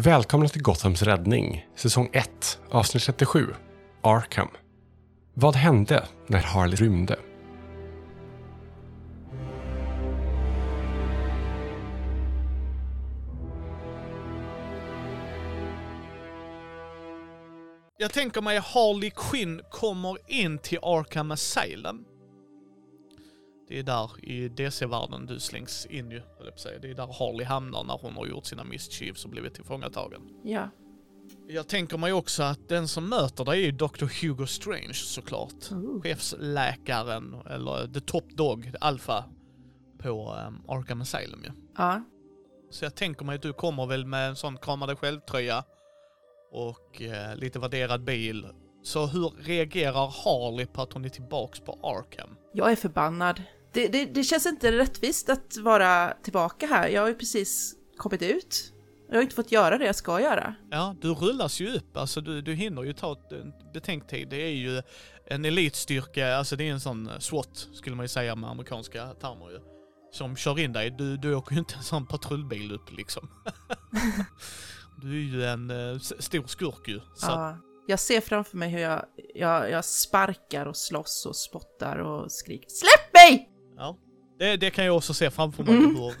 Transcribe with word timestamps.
Välkomna 0.00 0.48
till 0.48 0.62
Gothams 0.62 1.02
räddning, 1.02 1.66
säsong 1.76 2.10
1, 2.12 2.58
avsnitt 2.70 3.02
37, 3.02 3.54
Arkham. 4.02 4.48
Vad 5.34 5.56
hände 5.56 6.06
när 6.26 6.38
Harley 6.38 6.76
rymde? 6.76 7.18
Jag 17.96 18.12
tänker 18.12 18.40
mig 18.40 18.58
Harley 18.58 19.10
Quinn 19.10 19.60
kommer 19.70 20.18
in 20.26 20.58
till 20.58 20.78
Arkham 20.82 21.30
Asylum. 21.30 22.07
Det 23.68 23.78
är 23.78 23.82
där 23.82 24.24
i 24.24 24.48
DC-världen 24.48 25.26
du 25.26 25.40
slängs 25.40 25.86
in 25.86 26.10
ju, 26.10 26.22
säga. 26.56 26.78
Det 26.78 26.90
är 26.90 26.94
där 26.94 27.06
Harley 27.18 27.46
hamnar 27.46 27.84
när 27.84 27.98
hon 28.02 28.16
har 28.16 28.26
gjort 28.26 28.46
sina 28.46 28.64
mischiefs 28.64 29.24
och 29.24 29.30
blivit 29.30 29.54
tillfångatagen. 29.54 30.20
Ja. 30.44 30.68
Jag 31.48 31.68
tänker 31.68 31.98
mig 31.98 32.12
också 32.12 32.42
att 32.42 32.68
den 32.68 32.88
som 32.88 33.08
möter 33.08 33.44
dig 33.44 33.68
är 33.68 33.72
Dr. 33.72 34.22
Hugo 34.22 34.46
Strange 34.46 34.94
såklart. 34.94 35.72
Ooh. 35.72 36.02
Chefsläkaren, 36.02 37.34
eller 37.50 37.86
the 37.86 38.00
top 38.00 38.30
dog, 38.30 38.72
alfa, 38.80 39.24
på 39.98 40.34
um, 40.46 40.62
Arkham 40.68 41.00
Asylum 41.00 41.44
ju. 41.44 41.50
Ja. 41.76 42.04
Så 42.70 42.84
jag 42.84 42.94
tänker 42.94 43.24
mig 43.24 43.36
att 43.36 43.42
du 43.42 43.52
kommer 43.52 43.86
väl 43.86 44.06
med 44.06 44.28
en 44.28 44.36
sån 44.36 44.56
krama 44.56 44.86
dig 44.86 44.96
själv-tröja 44.96 45.64
och 46.52 47.02
eh, 47.02 47.36
lite 47.36 47.58
värderad 47.58 48.04
bil. 48.04 48.46
Så 48.82 49.06
hur 49.06 49.32
reagerar 49.44 50.24
Harley 50.24 50.66
på 50.66 50.82
att 50.82 50.92
hon 50.92 51.04
är 51.04 51.08
tillbaks 51.08 51.60
på 51.60 51.78
Arkham? 51.82 52.36
Jag 52.52 52.72
är 52.72 52.76
förbannad. 52.76 53.42
Det, 53.72 53.88
det, 53.88 54.04
det 54.04 54.24
känns 54.24 54.46
inte 54.46 54.72
rättvist 54.72 55.28
att 55.28 55.56
vara 55.56 56.14
tillbaka 56.22 56.66
här. 56.66 56.88
Jag 56.88 57.00
har 57.02 57.08
ju 57.08 57.14
precis 57.14 57.74
kommit 57.96 58.22
ut. 58.22 58.72
Jag 59.08 59.14
har 59.16 59.22
inte 59.22 59.34
fått 59.34 59.52
göra 59.52 59.78
det 59.78 59.84
jag 59.86 59.94
ska 59.96 60.20
göra. 60.20 60.54
Ja, 60.70 60.96
du 61.00 61.08
rullas 61.14 61.60
ju 61.60 61.76
upp, 61.76 61.96
alltså 61.96 62.20
du, 62.20 62.42
du 62.42 62.54
hinner 62.54 62.82
ju 62.82 62.92
ta 62.92 63.16
betänktid. 63.74 64.28
Det 64.28 64.36
är 64.42 64.50
ju 64.54 64.82
en 65.26 65.44
elitstyrka, 65.44 66.36
alltså 66.36 66.56
det 66.56 66.68
är 66.68 66.72
en 66.72 66.80
sån 66.80 67.10
SWAT 67.18 67.68
skulle 67.74 67.96
man 67.96 68.04
ju 68.04 68.08
säga 68.08 68.36
med 68.36 68.50
amerikanska 68.50 69.06
termer 69.06 69.50
ju. 69.50 69.58
Som 70.12 70.36
kör 70.36 70.58
in 70.58 70.72
dig. 70.72 70.90
Du, 70.90 71.16
du 71.16 71.34
åker 71.34 71.52
ju 71.54 71.58
inte 71.58 71.74
en 71.74 71.82
sån 71.82 72.06
patrullbil 72.06 72.72
upp 72.72 72.92
liksom. 72.96 73.28
du 75.02 75.08
är 75.08 75.32
ju 75.36 75.44
en 75.44 75.70
s- 75.96 76.22
stor 76.22 76.46
skurk 76.46 76.88
ju. 76.88 76.98
Så 76.98 77.26
Ja. 77.26 77.58
Jag 77.86 78.00
ser 78.00 78.20
framför 78.20 78.56
mig 78.56 78.68
hur 78.68 78.78
jag, 78.78 79.04
jag, 79.34 79.70
jag 79.70 79.84
sparkar 79.84 80.66
och 80.66 80.76
slåss 80.76 81.26
och 81.26 81.36
spottar 81.36 81.96
och 81.98 82.32
skriker 82.32 82.68
Släpp 82.68 83.14
mig! 83.14 83.50
Ja. 83.78 83.96
Det, 84.38 84.56
det 84.56 84.70
kan 84.70 84.84
jag 84.84 84.96
också 84.96 85.14
se 85.14 85.30
framför 85.30 85.64
mig 85.64 85.76
Mm. 85.76 85.96
hur, 85.96 86.12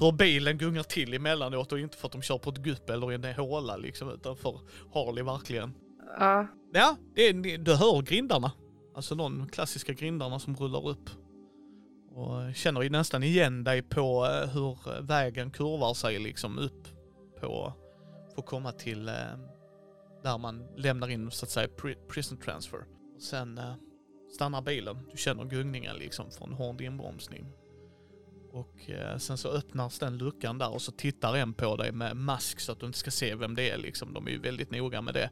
hur 0.00 0.12
bilen 0.18 0.58
gungar 0.58 0.82
till 0.82 1.14
emellanåt 1.14 1.72
och 1.72 1.78
inte 1.80 1.96
för 1.96 2.06
att 2.08 2.12
de 2.12 2.22
kör 2.22 2.38
på 2.38 2.50
ett 2.50 2.56
gupp 2.56 2.90
eller 2.90 3.12
i 3.12 3.14
en 3.14 3.24
håla 3.34 3.76
liksom 3.76 4.10
utan 4.10 4.36
för 4.36 4.60
Harley 4.94 5.24
verkligen. 5.24 5.74
Ja. 6.18 6.46
Ja, 6.72 6.96
det, 7.14 7.32
du 7.56 7.74
hör 7.74 8.02
grindarna. 8.02 8.52
Alltså 8.94 9.14
de 9.14 9.48
klassiska 9.48 9.92
grindarna 9.92 10.38
som 10.38 10.56
rullar 10.56 10.88
upp. 10.88 11.10
Och 12.14 12.54
känner 12.54 12.82
ju 12.82 12.90
nästan 12.90 13.22
igen 13.22 13.64
dig 13.64 13.82
på 13.82 14.26
eh, 14.26 14.48
hur 14.50 15.02
vägen 15.02 15.50
kurvar 15.50 15.94
sig 15.94 16.18
liksom 16.18 16.58
upp 16.58 16.88
på, 17.40 17.72
för 18.34 18.42
att 18.42 18.46
komma 18.46 18.72
till 18.72 19.08
eh, 19.08 19.14
där 20.22 20.38
man 20.38 20.66
lämnar 20.76 21.08
in 21.10 21.30
så 21.30 21.44
att 21.44 21.50
säga 21.50 21.68
pri- 21.76 22.06
prison 22.08 22.38
transfer. 22.38 22.78
Och 23.16 23.22
sen 23.22 23.58
eh, 23.58 23.72
stannar 24.34 24.62
bilen. 24.62 24.96
Du 25.12 25.18
känner 25.18 25.44
gungningen 25.44 25.96
liksom 25.96 26.30
från 26.30 26.52
hård 26.52 26.80
inbromsning. 26.80 27.46
Och 28.52 28.90
eh, 28.90 29.18
sen 29.18 29.38
så 29.38 29.48
öppnas 29.48 29.98
den 29.98 30.18
luckan 30.18 30.58
där 30.58 30.70
och 30.74 30.82
så 30.82 30.92
tittar 30.92 31.36
en 31.36 31.54
på 31.54 31.76
dig 31.76 31.92
med 31.92 32.16
mask 32.16 32.60
så 32.60 32.72
att 32.72 32.80
du 32.80 32.86
inte 32.86 32.98
ska 32.98 33.10
se 33.10 33.34
vem 33.34 33.54
det 33.54 33.70
är 33.70 33.78
liksom. 33.78 34.12
De 34.12 34.26
är 34.26 34.30
ju 34.30 34.38
väldigt 34.38 34.70
noga 34.70 35.02
med 35.02 35.14
det. 35.14 35.30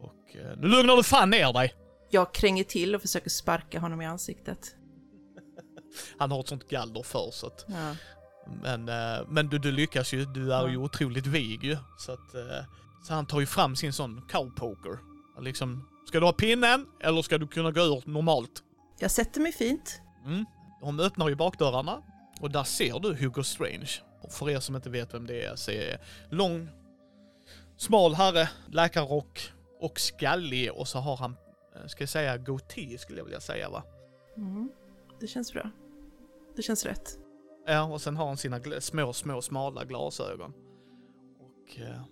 Och 0.00 0.36
eh, 0.36 0.56
nu 0.58 0.68
lugnar 0.68 0.96
du 0.96 1.02
fan 1.02 1.30
ner 1.30 1.52
dig! 1.52 1.74
Jag 2.10 2.34
kränger 2.34 2.64
till 2.64 2.94
och 2.94 3.02
försöker 3.02 3.30
sparka 3.30 3.80
honom 3.80 4.00
i 4.02 4.06
ansiktet. 4.06 4.74
Han 6.18 6.30
har 6.30 6.40
ett 6.40 6.48
sånt 6.48 6.68
galler 6.68 7.02
för 7.02 7.30
så 7.32 7.46
att, 7.46 7.64
Ja. 7.68 7.94
men, 8.62 8.88
eh, 8.88 9.26
men 9.28 9.48
du, 9.48 9.58
du 9.58 9.72
lyckas 9.72 10.12
ju, 10.12 10.24
du 10.24 10.52
är 10.52 10.68
ju 10.68 10.76
otroligt 10.76 11.26
vig 11.26 11.64
ju. 11.64 11.76
Så 11.98 12.12
att, 12.12 12.34
eh, 12.34 12.64
så 13.04 13.14
han 13.14 13.26
tar 13.26 13.40
ju 13.40 13.46
fram 13.46 13.76
sin 13.76 13.92
sån 13.92 14.22
cowpoker. 14.30 14.98
Liksom, 15.40 15.88
ska 16.08 16.20
du 16.20 16.26
ha 16.26 16.32
pinnen 16.32 16.86
eller 17.00 17.22
ska 17.22 17.38
du 17.38 17.46
kunna 17.46 17.70
gå 17.70 17.80
ur 17.80 18.02
normalt? 18.06 18.62
Jag 18.98 19.10
sätter 19.10 19.40
mig 19.40 19.52
fint. 19.52 20.00
Mm. 20.26 20.44
De 20.80 21.00
öppnar 21.00 21.28
ju 21.28 21.34
bakdörrarna 21.34 22.02
och 22.40 22.50
där 22.50 22.64
ser 22.64 22.98
du 22.98 23.14
Hugo 23.14 23.42
Strange. 23.42 23.90
Och 24.20 24.32
för 24.32 24.50
er 24.50 24.60
som 24.60 24.76
inte 24.76 24.90
vet 24.90 25.14
vem 25.14 25.26
det 25.26 25.42
är 25.44 25.56
så 25.56 25.70
är 25.70 26.00
lång, 26.30 26.68
smal 27.76 28.14
herre, 28.14 28.48
läkarrock 28.66 29.52
och 29.80 30.00
skallig 30.00 30.72
och 30.72 30.88
så 30.88 30.98
har 30.98 31.16
han, 31.16 31.36
eh, 31.76 31.86
ska 31.86 32.02
jag 32.02 32.08
säga 32.08 32.38
goatee 32.38 32.98
skulle 32.98 33.18
jag 33.18 33.24
vilja 33.24 33.40
säga 33.40 33.70
va? 33.70 33.82
Mm. 34.36 34.70
Det 35.20 35.26
känns 35.26 35.52
bra. 35.52 35.70
Det 36.56 36.62
känns 36.62 36.84
rätt. 36.84 37.18
Ja, 37.66 37.82
och 37.82 38.00
sen 38.00 38.16
har 38.16 38.26
han 38.26 38.36
sina 38.36 38.80
små, 38.80 39.12
små, 39.12 39.42
smala 39.42 39.84
glasögon. 39.84 40.52
Och... 41.40 41.80
Eh, 41.80 42.02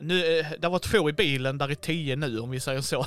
nu, 0.00 0.38
eh, 0.38 0.46
det 0.58 0.68
var 0.68 0.78
två 0.78 1.08
i 1.08 1.12
bilen, 1.12 1.58
där 1.58 1.70
är 1.70 1.74
tio 1.74 2.16
nu 2.16 2.38
om 2.38 2.50
vi 2.50 2.60
säger 2.60 2.80
så. 2.80 3.06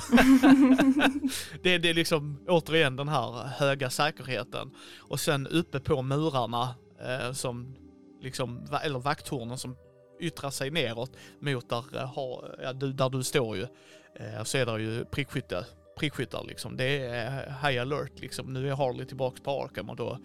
det, 1.62 1.78
det 1.78 1.90
är 1.90 1.94
liksom 1.94 2.40
återigen 2.48 2.96
den 2.96 3.08
här 3.08 3.46
höga 3.46 3.90
säkerheten. 3.90 4.70
Och 4.98 5.20
sen 5.20 5.46
uppe 5.46 5.80
på 5.80 6.02
murarna, 6.02 6.74
eh, 7.00 7.32
som 7.32 7.76
liksom, 8.22 8.66
eller 8.82 8.98
vakttornen 8.98 9.58
som 9.58 9.76
yttrar 10.20 10.50
sig 10.50 10.70
neråt 10.70 11.16
mot 11.40 11.68
där, 11.68 11.84
eh, 11.96 12.14
har, 12.14 12.58
ja, 12.62 12.72
du, 12.72 12.92
där 12.92 13.10
du 13.10 13.22
står 13.22 13.56
ju. 13.56 13.66
Eh, 14.14 14.42
så 14.44 14.58
är 14.58 14.66
det 14.66 14.82
ju 14.82 15.04
prickskytte, 15.04 15.66
prickskyttar 15.98 16.44
liksom. 16.44 16.76
Det 16.76 17.06
är 17.06 17.48
eh, 17.48 17.68
high 17.68 17.82
alert 17.82 18.20
liksom. 18.20 18.52
Nu 18.52 18.70
är 18.70 18.74
Harley 18.74 19.06
tillbaks 19.06 19.40
på 19.40 19.62
Arkham 19.62 19.90
och 19.90 19.96
då 19.96 20.18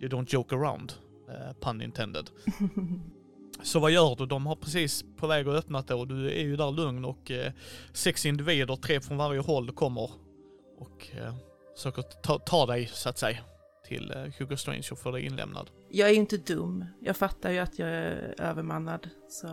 You 0.00 0.10
don't 0.10 0.34
joke 0.34 0.54
around, 0.54 0.92
eh, 1.28 1.52
pun 1.60 1.82
intended. 1.82 2.30
Så 3.62 3.78
vad 3.78 3.90
gör 3.90 4.16
du? 4.16 4.26
De 4.26 4.46
har 4.46 4.56
precis 4.56 5.04
på 5.16 5.26
väg 5.26 5.48
att 5.48 5.54
öppna 5.54 5.82
det 5.82 5.94
och 5.94 6.08
du 6.08 6.30
är 6.30 6.42
ju 6.42 6.56
där 6.56 6.70
lugn 6.70 7.04
och 7.04 7.30
eh, 7.30 7.52
sex 7.92 8.26
individer, 8.26 8.76
tre 8.76 9.00
från 9.00 9.16
varje 9.16 9.40
håll, 9.40 9.72
kommer 9.72 10.10
och 10.78 11.08
eh, 11.16 11.34
försöker 11.76 12.02
ta, 12.02 12.38
ta 12.38 12.66
dig 12.66 12.86
så 12.86 13.08
att 13.08 13.18
säga 13.18 13.38
till 13.86 14.10
eh, 14.10 14.24
Hugo 14.38 14.56
Strange 14.56 14.88
och 14.92 14.98
få 14.98 15.10
dig 15.10 15.26
inlämnad. 15.26 15.70
Jag 15.90 16.08
är 16.08 16.12
ju 16.12 16.18
inte 16.18 16.36
dum. 16.36 16.84
Jag 17.00 17.16
fattar 17.16 17.50
ju 17.50 17.58
att 17.58 17.78
jag 17.78 17.88
är 17.88 18.34
övermannad. 18.38 19.08
Så... 19.28 19.48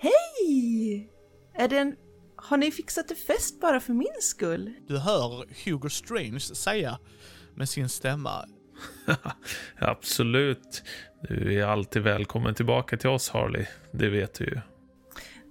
Hej! 0.00 1.10
Är 1.54 1.68
det 1.68 1.78
en... 1.78 1.96
Har 2.36 2.56
ni 2.56 2.70
fixat 2.70 3.10
en 3.10 3.16
fest 3.16 3.60
bara 3.60 3.80
för 3.80 3.92
min 3.92 4.20
skull? 4.20 4.74
Du 4.88 4.98
hör 4.98 5.44
Hugo 5.64 5.88
Strange 5.90 6.40
säga 6.40 6.98
med 7.54 7.68
sin 7.68 7.88
stämma 7.88 8.44
Absolut. 9.78 10.82
Du 11.22 11.60
är 11.60 11.66
alltid 11.66 12.02
välkommen 12.02 12.54
tillbaka 12.54 12.96
till 12.96 13.08
oss 13.10 13.30
Harley. 13.30 13.66
Det 13.92 14.08
vet 14.08 14.34
du 14.34 14.44
ju. 14.44 14.60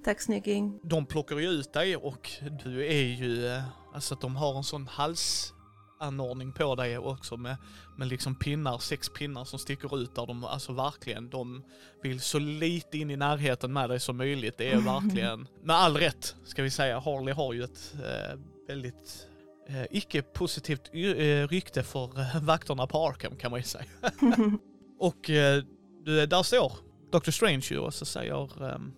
Tack 0.05 0.21
snygging. 0.21 0.79
de 0.83 1.05
plockar 1.05 1.37
ju 1.37 1.47
ut 1.49 1.73
dig 1.73 1.95
och 1.97 2.29
du 2.63 2.85
är 2.85 3.03
ju, 3.03 3.47
eh, 3.47 3.63
alltså 3.93 4.13
att 4.13 4.21
de 4.21 4.35
har 4.35 4.57
en 4.57 4.63
sån 4.63 4.87
halsanordning 4.87 6.51
på 6.51 6.75
dig 6.75 6.97
också 6.97 7.37
med, 7.37 7.57
med 7.97 8.07
liksom 8.07 8.35
pinnar, 8.35 8.77
sex 8.77 9.09
pinnar 9.09 9.45
som 9.45 9.59
sticker 9.59 9.97
ut 10.01 10.15
där 10.15 10.25
de, 10.25 10.43
alltså 10.43 10.73
verkligen, 10.73 11.29
de 11.29 11.63
vill 12.03 12.21
så 12.21 12.39
lite 12.39 12.97
in 12.97 13.11
i 13.11 13.15
närheten 13.15 13.73
med 13.73 13.89
dig 13.89 13.99
som 13.99 14.17
möjligt. 14.17 14.57
Det 14.57 14.71
är 14.71 14.77
verkligen, 14.77 15.47
med 15.63 15.75
all 15.75 15.97
rätt 15.97 16.35
ska 16.45 16.63
vi 16.63 16.69
säga, 16.69 16.99
Harley 16.99 17.33
har 17.33 17.53
ju 17.53 17.63
ett 17.63 17.93
eh, 17.95 18.39
väldigt 18.67 19.27
eh, 19.69 19.83
icke-positivt 19.91 20.89
y- 20.93 21.31
eh, 21.41 21.47
rykte 21.47 21.83
för 21.83 22.19
eh, 22.19 22.43
vakterna 22.43 22.87
på 22.87 23.07
Arkham 23.07 23.35
kan 23.35 23.51
man 23.51 23.59
ju 23.59 23.63
säga. 23.63 23.85
och 24.99 25.29
eh, 25.29 25.63
du, 26.05 26.25
där 26.25 26.43
står 26.43 26.71
Dr. 27.11 27.31
Strange 27.31 27.65
ju 27.71 27.77
och 27.77 27.93
så 27.93 28.05
säger 28.05 28.63
ehm, 28.75 28.91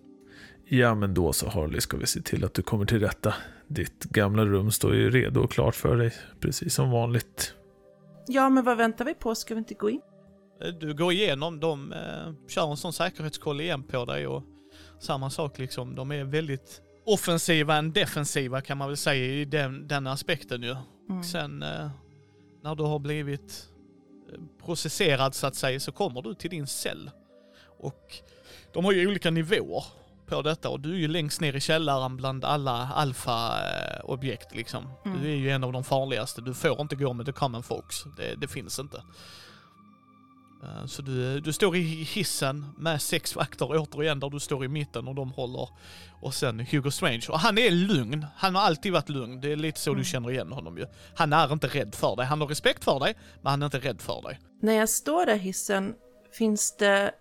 Ja, 0.64 0.94
men 0.94 1.14
då 1.14 1.32
så 1.32 1.48
Harley 1.48 1.80
ska 1.80 1.96
vi 1.96 2.06
se 2.06 2.20
till 2.22 2.44
att 2.44 2.54
du 2.54 2.62
kommer 2.62 2.86
till 2.86 3.00
rätta. 3.00 3.34
Ditt 3.68 4.04
gamla 4.04 4.44
rum 4.44 4.70
står 4.70 4.94
ju 4.94 5.10
redo 5.10 5.40
och 5.40 5.50
klart 5.50 5.74
för 5.74 5.96
dig, 5.96 6.12
precis 6.40 6.74
som 6.74 6.90
vanligt. 6.90 7.54
Ja, 8.28 8.48
men 8.50 8.64
vad 8.64 8.76
väntar 8.76 9.04
vi 9.04 9.14
på? 9.14 9.34
Ska 9.34 9.54
vi 9.54 9.58
inte 9.58 9.74
gå 9.74 9.90
in? 9.90 10.00
Eh, 10.62 10.68
Du 10.68 10.94
går 10.94 11.12
igenom, 11.12 11.60
de 11.60 11.92
eh, 11.92 12.32
kör 12.48 12.70
en 12.70 12.76
sån 12.76 12.92
säkerhetskoll 12.92 13.60
igen 13.60 13.82
på 13.82 14.04
dig 14.04 14.26
och 14.26 14.42
samma 15.00 15.30
sak 15.30 15.58
liksom, 15.58 15.94
de 15.94 16.12
är 16.12 16.24
väldigt 16.24 16.82
offensiva 17.06 17.76
än 17.76 17.92
defensiva 17.92 18.60
kan 18.60 18.78
man 18.78 18.88
väl 18.88 18.96
säga 18.96 19.24
i 19.24 19.44
den, 19.44 19.88
den 19.88 20.06
aspekten 20.06 20.62
ju. 20.62 20.76
Mm. 21.10 21.22
Sen 21.22 21.62
eh, 21.62 21.90
när 22.62 22.74
du 22.74 22.82
har 22.82 22.98
blivit 22.98 23.68
processerad 24.64 25.34
så 25.34 25.46
att 25.46 25.54
säga 25.54 25.80
så 25.80 25.92
kommer 25.92 26.22
du 26.22 26.34
till 26.34 26.50
din 26.50 26.66
cell. 26.66 27.10
Och 27.78 28.14
de 28.72 28.84
har 28.84 28.92
ju 28.92 29.06
olika 29.06 29.30
nivåer 29.30 29.84
på 30.26 30.42
detta 30.42 30.68
och 30.68 30.80
du 30.80 30.94
är 30.94 30.98
ju 30.98 31.08
längst 31.08 31.40
ner 31.40 31.56
i 31.56 31.60
källaren 31.60 32.16
bland 32.16 32.44
alla 32.44 32.72
alfa-objekt 32.94 34.54
liksom. 34.54 34.88
Mm. 35.04 35.22
Du 35.22 35.30
är 35.30 35.36
ju 35.36 35.50
en 35.50 35.64
av 35.64 35.72
de 35.72 35.84
farligaste, 35.84 36.40
du 36.40 36.54
får 36.54 36.80
inte 36.80 36.96
gå 36.96 37.12
med 37.12 37.26
the 37.26 37.32
common 37.32 37.62
folks, 37.62 38.04
det, 38.16 38.34
det 38.34 38.48
finns 38.48 38.78
inte. 38.78 39.02
Eh, 40.62 40.86
Så 40.86 41.02
du, 41.02 41.40
du 41.40 41.52
står 41.52 41.76
i 41.76 41.80
hissen 41.82 42.64
med 42.78 43.02
sex 43.02 43.36
vakter 43.36 43.66
återigen 43.70 44.20
där 44.20 44.30
du 44.30 44.40
står 44.40 44.64
i 44.64 44.68
mitten 44.68 45.08
och 45.08 45.14
de 45.14 45.32
håller. 45.32 45.68
Och 46.20 46.34
sen 46.34 46.60
Hugo 46.60 46.90
Strange. 46.90 47.26
Och 47.30 47.38
han 47.38 47.58
är 47.58 47.70
lugn. 47.70 48.26
Han 48.36 48.54
har 48.54 48.62
alltid 48.62 48.92
varit 48.92 49.08
lugn. 49.08 49.40
Det 49.40 49.52
är 49.52 49.56
lite 49.56 49.80
så 49.80 49.94
du 49.94 50.04
känner 50.04 50.30
igen 50.30 50.52
honom 50.52 50.78
ju. 50.78 50.86
Han 51.14 51.32
är 51.32 51.52
inte 51.52 51.66
rädd 51.66 51.94
för 51.94 52.16
dig. 52.16 52.26
Han 52.26 52.40
har 52.40 52.48
respekt 52.48 52.84
för 52.84 53.00
dig, 53.00 53.14
men 53.42 53.50
han 53.50 53.62
är 53.62 53.66
inte 53.66 53.78
rädd 53.78 54.00
för 54.00 54.22
dig. 54.22 54.40
När 54.60 54.72
jag 54.72 54.88
står 54.88 55.26
där 55.26 55.34
i 55.34 55.38
hissen, 55.38 55.94
finns 56.32 56.76
det... 56.76 57.12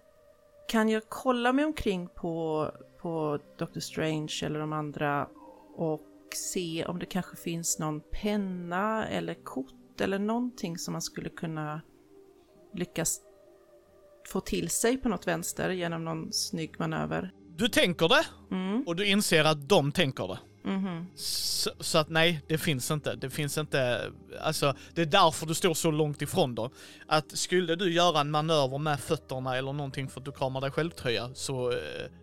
Kan 0.70 0.90
jag 0.90 1.04
kolla 1.10 1.54
mig 1.54 1.66
omkring 1.66 2.08
på, 2.08 2.68
på 3.02 3.40
Dr. 3.60 3.80
Strange 3.80 4.34
eller 4.44 4.60
de 4.60 4.74
andra 4.74 5.28
och 5.76 6.02
se 6.36 6.86
om 6.86 7.00
det 7.00 7.06
kanske 7.06 7.36
finns 7.36 7.80
någon 7.80 8.02
penna 8.12 9.08
eller 9.08 9.34
kort 9.34 10.02
eller 10.02 10.20
någonting 10.20 10.78
som 10.78 10.92
man 10.92 11.02
skulle 11.02 11.30
kunna 11.30 11.82
lyckas 12.74 13.22
få 14.28 14.40
till 14.40 14.70
sig 14.70 14.98
på 14.98 15.10
något 15.10 15.28
vänster 15.28 15.70
genom 15.70 16.06
någon 16.06 16.34
snygg 16.34 16.80
manöver? 16.80 17.32
Du 17.58 17.68
tänker 17.68 18.08
det, 18.10 18.26
Mm. 18.52 18.84
och 18.88 18.96
du 18.96 19.06
inser 19.06 19.44
att 19.46 19.70
de 19.70 19.92
tänker 19.92 20.28
det. 20.28 20.40
Mhm. 20.64 21.06
Så, 21.16 21.70
så 21.80 21.98
att 21.98 22.10
nej, 22.10 22.42
det 22.48 22.58
finns 22.58 22.92
inte. 22.92 23.16
Det 23.16 23.30
finns 23.30 23.58
inte, 23.58 24.12
alltså 24.42 24.74
det 24.94 25.02
är 25.02 25.06
därför 25.06 25.46
du 25.46 25.54
står 25.54 25.74
så 25.74 25.92
långt 25.92 26.22
ifrån 26.22 26.56
dem. 26.56 26.70
Att 27.08 27.38
skulle 27.38 27.76
du 27.76 27.94
göra 27.94 28.22
en 28.22 28.32
manöver 28.32 28.78
med 28.78 29.00
fötterna 29.00 29.58
eller 29.58 29.74
någonting 29.74 30.10
för 30.10 30.20
att 30.22 30.26
du 30.26 30.32
kramar 30.32 30.62
dig 30.62 30.72
själv 30.72 30.90
tröja 30.90 31.30
så 31.34 31.72
eh, 31.72 31.78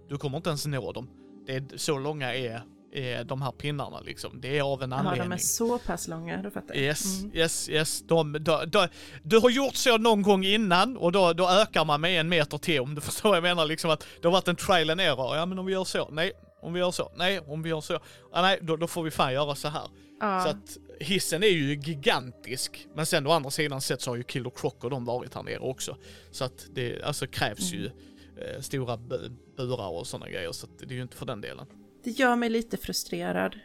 du 0.09 0.19
kommer 0.19 0.37
inte 0.37 0.49
ens 0.51 0.67
nå 0.67 0.93
dem. 0.93 1.09
Det 1.47 1.55
är, 1.57 1.65
så 1.77 1.99
långa 1.99 2.35
är, 2.35 2.63
är 2.97 3.25
de 3.25 3.43
här 3.43 3.53
pinnarna 3.53 4.01
liksom. 4.01 4.41
Det 4.41 4.59
är 4.59 4.63
av 4.63 4.83
en 4.83 4.93
anledning. 4.93 5.31
de 5.31 5.35
är 5.35 5.39
så 5.39 5.79
pass 5.79 6.09
långa, 6.09 6.43
då 6.43 6.51
fattar 6.51 6.75
jag. 6.75 6.83
Yes, 6.85 7.21
Mm. 7.23 7.37
yes, 7.37 7.69
yes. 7.69 8.03
De, 8.03 8.33
de, 8.33 8.65
de, 8.71 8.89
du 9.23 9.39
har 9.39 9.51
gjort 9.51 9.75
så 9.75 9.99
någon 9.99 10.23
gång 10.23 10.45
innan 10.45 10.97
och 10.97 11.13
då, 11.13 11.33
då 11.33 11.49
ökar 11.49 11.85
man 11.85 12.01
med 12.01 12.21
en 12.21 12.29
meter 12.29 12.59
till 12.59 12.81
om 12.81 12.95
du 12.95 13.01
förstår 13.11 13.29
vad 13.29 13.37
jag 13.37 13.43
menar. 13.43 13.67
Liksom 13.67 13.91
att 13.91 14.07
det 14.23 14.29
har 14.29 14.33
varit 14.33 14.49
en 14.49 14.57
trial 14.57 14.91
and 14.91 15.01
error. 15.01 15.37
Ja 15.37 15.47
men 15.47 15.59
om 15.59 15.67
vi 15.67 15.73
gör 15.73 15.85
så, 15.85 16.09
nej. 16.11 16.33
Om 16.63 16.73
vi 16.73 16.81
gör 16.81 16.91
så, 16.91 17.13
nej. 17.17 17.41
Om 17.41 17.63
vi 17.63 17.71
gör 17.71 17.81
så, 17.81 17.93
ja, 18.33 18.43
nej. 18.43 18.59
Då, 18.63 18.77
då 18.77 18.87
får 18.87 19.03
vi 19.03 19.11
fan 19.11 19.33
göra 19.33 19.55
så 19.55 19.69
här. 19.69 19.89
Ja. 20.21 20.41
Så 20.45 20.49
att 20.49 20.77
hissen 21.01 21.43
är 21.43 21.47
ju 21.49 21.75
gigantisk. 21.75 22.87
Men 22.95 23.07
sen 23.07 23.27
å 23.27 23.31
andra 23.31 23.51
sidan 23.51 23.81
sett 23.81 24.01
så 24.01 24.11
har 24.11 24.17
ju 24.17 24.23
Killer 24.23 24.51
Croc 24.57 24.75
och 24.81 24.91
de 24.91 25.05
varit 25.05 25.35
här 25.35 25.43
nere 25.43 25.59
också. 25.59 25.97
Så 26.31 26.45
att 26.45 26.67
det 26.75 27.03
alltså 27.03 27.27
krävs 27.27 27.73
ju 27.73 27.87
eh, 27.87 28.61
stora 28.61 28.97
bu- 28.97 29.37
burar 29.57 29.89
och 29.89 30.07
sådana 30.07 30.31
grejer. 30.31 30.53
Så 30.53 30.67
att 30.67 30.79
det 30.79 30.85
är 30.85 30.97
ju 30.97 31.03
inte 31.03 31.17
för 31.17 31.27
den 31.27 31.41
delen. 31.41 31.67
Det 32.07 32.13
gör 32.13 32.37
mig 32.37 32.49
lite 32.49 32.77
frustrerad. 32.77 33.57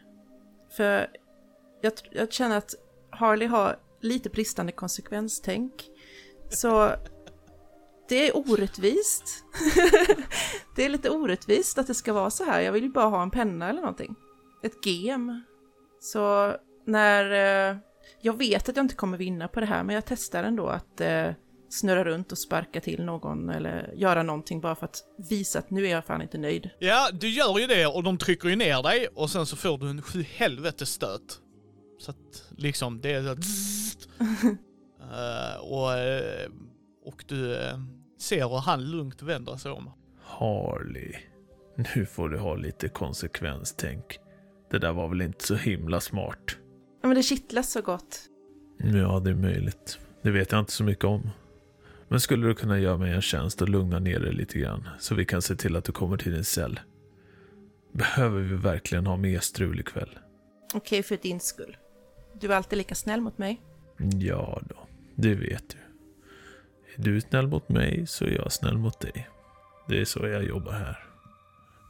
För 0.78 1.08
jag, 1.82 1.94
jag 2.12 2.34
känner 2.34 2.58
att 2.58 2.76
Harley 3.10 3.48
har 3.48 3.80
lite 4.00 4.30
bristande 4.30 4.72
konsekvenstänk. 4.72 5.90
Så 6.50 6.92
det 8.10 8.30
är 8.30 8.38
orättvist. 8.38 9.44
det 10.76 10.86
är 10.86 10.90
lite 10.90 11.10
orättvist 11.10 11.78
att 11.78 11.88
det 11.88 11.94
ska 11.94 12.14
vara 12.14 12.30
så 12.30 12.44
här. 12.44 12.62
Jag 12.62 12.72
vill 12.72 12.84
ju 12.84 12.90
bara 12.90 13.06
ha 13.06 13.24
en 13.24 13.32
penna 13.32 13.70
eller 13.70 13.82
någonting. 13.82 14.16
Ett 14.64 14.86
gem. 14.86 15.44
Så 16.00 16.56
när... 16.86 17.32
Eh, 17.72 17.78
jag 18.22 18.38
vet 18.38 18.70
att 18.70 18.76
jag 18.76 18.84
inte 18.84 18.96
kommer 18.96 19.18
vinna 19.18 19.48
på 19.48 19.60
det 19.60 19.66
här, 19.66 19.84
men 19.84 19.96
jag 19.96 20.06
testar 20.06 20.44
ändå 20.44 20.68
att 20.68 21.02
eh, 21.02 21.30
snurra 21.74 22.04
runt 22.04 22.32
och 22.32 22.38
sparka 22.38 22.82
till 22.82 23.04
någon 23.04 23.50
eller 23.50 23.94
göra 23.96 24.24
någonting 24.24 24.62
bara 24.62 24.76
för 24.76 24.86
att 24.86 25.04
visa 25.30 25.60
att 25.60 25.70
nu 25.70 25.86
är 25.86 25.92
jag 25.92 26.06
fan 26.06 26.22
inte 26.22 26.38
nöjd. 26.38 26.70
Ja, 26.80 27.10
du 27.14 27.30
gör 27.30 27.60
ju 27.60 27.68
det 27.68 27.86
och 27.86 28.04
de 28.04 28.18
trycker 28.18 28.50
ju 28.50 28.56
ner 28.56 28.84
dig 28.84 29.08
och 29.08 29.30
sen 29.30 29.46
så 29.46 29.56
får 29.56 29.78
du 29.78 29.90
en 29.90 30.02
sju 30.02 30.24
helvetes 30.24 30.90
stöt. 30.90 31.40
Så 32.00 32.12
att 32.12 32.44
liksom 32.58 33.02
det 33.02 33.12
är 33.12 33.24
så. 33.24 34.10
Eh, 35.02 35.62
och, 35.62 35.94
eh, 35.94 36.50
och 37.06 37.24
du 37.28 37.56
eh, 37.56 37.80
ser 38.20 38.50
hur 38.50 38.58
han 38.58 38.92
lugnt 38.92 39.22
vänder 39.22 39.58
sig 39.58 39.72
om. 39.72 39.92
Harley, 40.24 41.14
nu 41.96 42.06
får 42.06 42.30
du 42.30 42.38
ha 42.38 42.56
lite 42.56 42.90
konsekvenstänk. 42.90 44.20
Det 44.72 44.80
där 44.80 44.92
var 44.92 45.08
väl 45.08 45.22
inte 45.22 45.48
så 45.48 45.56
himla 45.56 46.00
smart. 46.00 46.58
Ja, 47.02 47.08
men 47.08 47.16
det 47.16 47.24
kittlas 47.24 47.72
så 47.72 47.82
gott. 47.82 48.20
Ja, 48.78 49.20
det 49.20 49.30
är 49.30 49.36
möjligt. 49.36 50.00
Det 50.22 50.32
vet 50.32 50.52
jag 50.52 50.60
inte 50.60 50.72
så 50.72 50.84
mycket 50.84 51.06
om. 51.06 51.30
Men 52.12 52.20
skulle 52.20 52.48
du 52.48 52.56
kunna 52.56 52.80
göra 52.80 52.98
mig 52.98 53.14
en 53.14 53.22
tjänst 53.22 53.62
och 53.62 53.70
lugna 53.70 54.00
ner 54.00 54.20
dig 54.20 54.34
lite 54.34 54.60
grann 54.60 54.88
så 55.00 55.16
vi 55.16 55.26
kan 55.26 55.42
se 55.42 55.56
till 55.56 55.76
att 55.76 55.84
du 55.86 55.92
kommer 55.92 56.18
till 56.18 56.32
din 56.34 56.44
cell? 56.44 56.80
Behöver 57.92 58.42
vi 58.42 58.56
verkligen 58.56 59.06
ha 59.08 59.18
mer 59.18 59.40
strul 59.40 59.80
ikväll? 59.80 60.20
Okej, 60.74 61.04
för 61.04 61.18
din 61.18 61.40
skull. 61.40 61.78
Du 62.40 62.52
är 62.54 62.58
alltid 62.58 62.78
lika 62.78 62.96
snäll 62.96 63.22
mot 63.22 63.38
mig. 63.38 63.62
Ja 64.20 64.62
då, 64.70 64.76
det 65.16 65.36
vet 65.36 65.70
du. 65.70 65.78
Är 66.96 67.02
du 67.04 67.22
snäll 67.22 67.48
mot 67.48 67.70
mig 67.70 68.08
så 68.08 68.26
är 68.26 68.32
jag 68.32 68.52
snäll 68.52 68.78
mot 68.78 69.00
dig. 69.00 69.30
Det 69.88 70.02
är 70.02 70.06
så 70.06 70.28
jag 70.28 70.44
jobbar 70.44 70.72
här. 70.72 71.04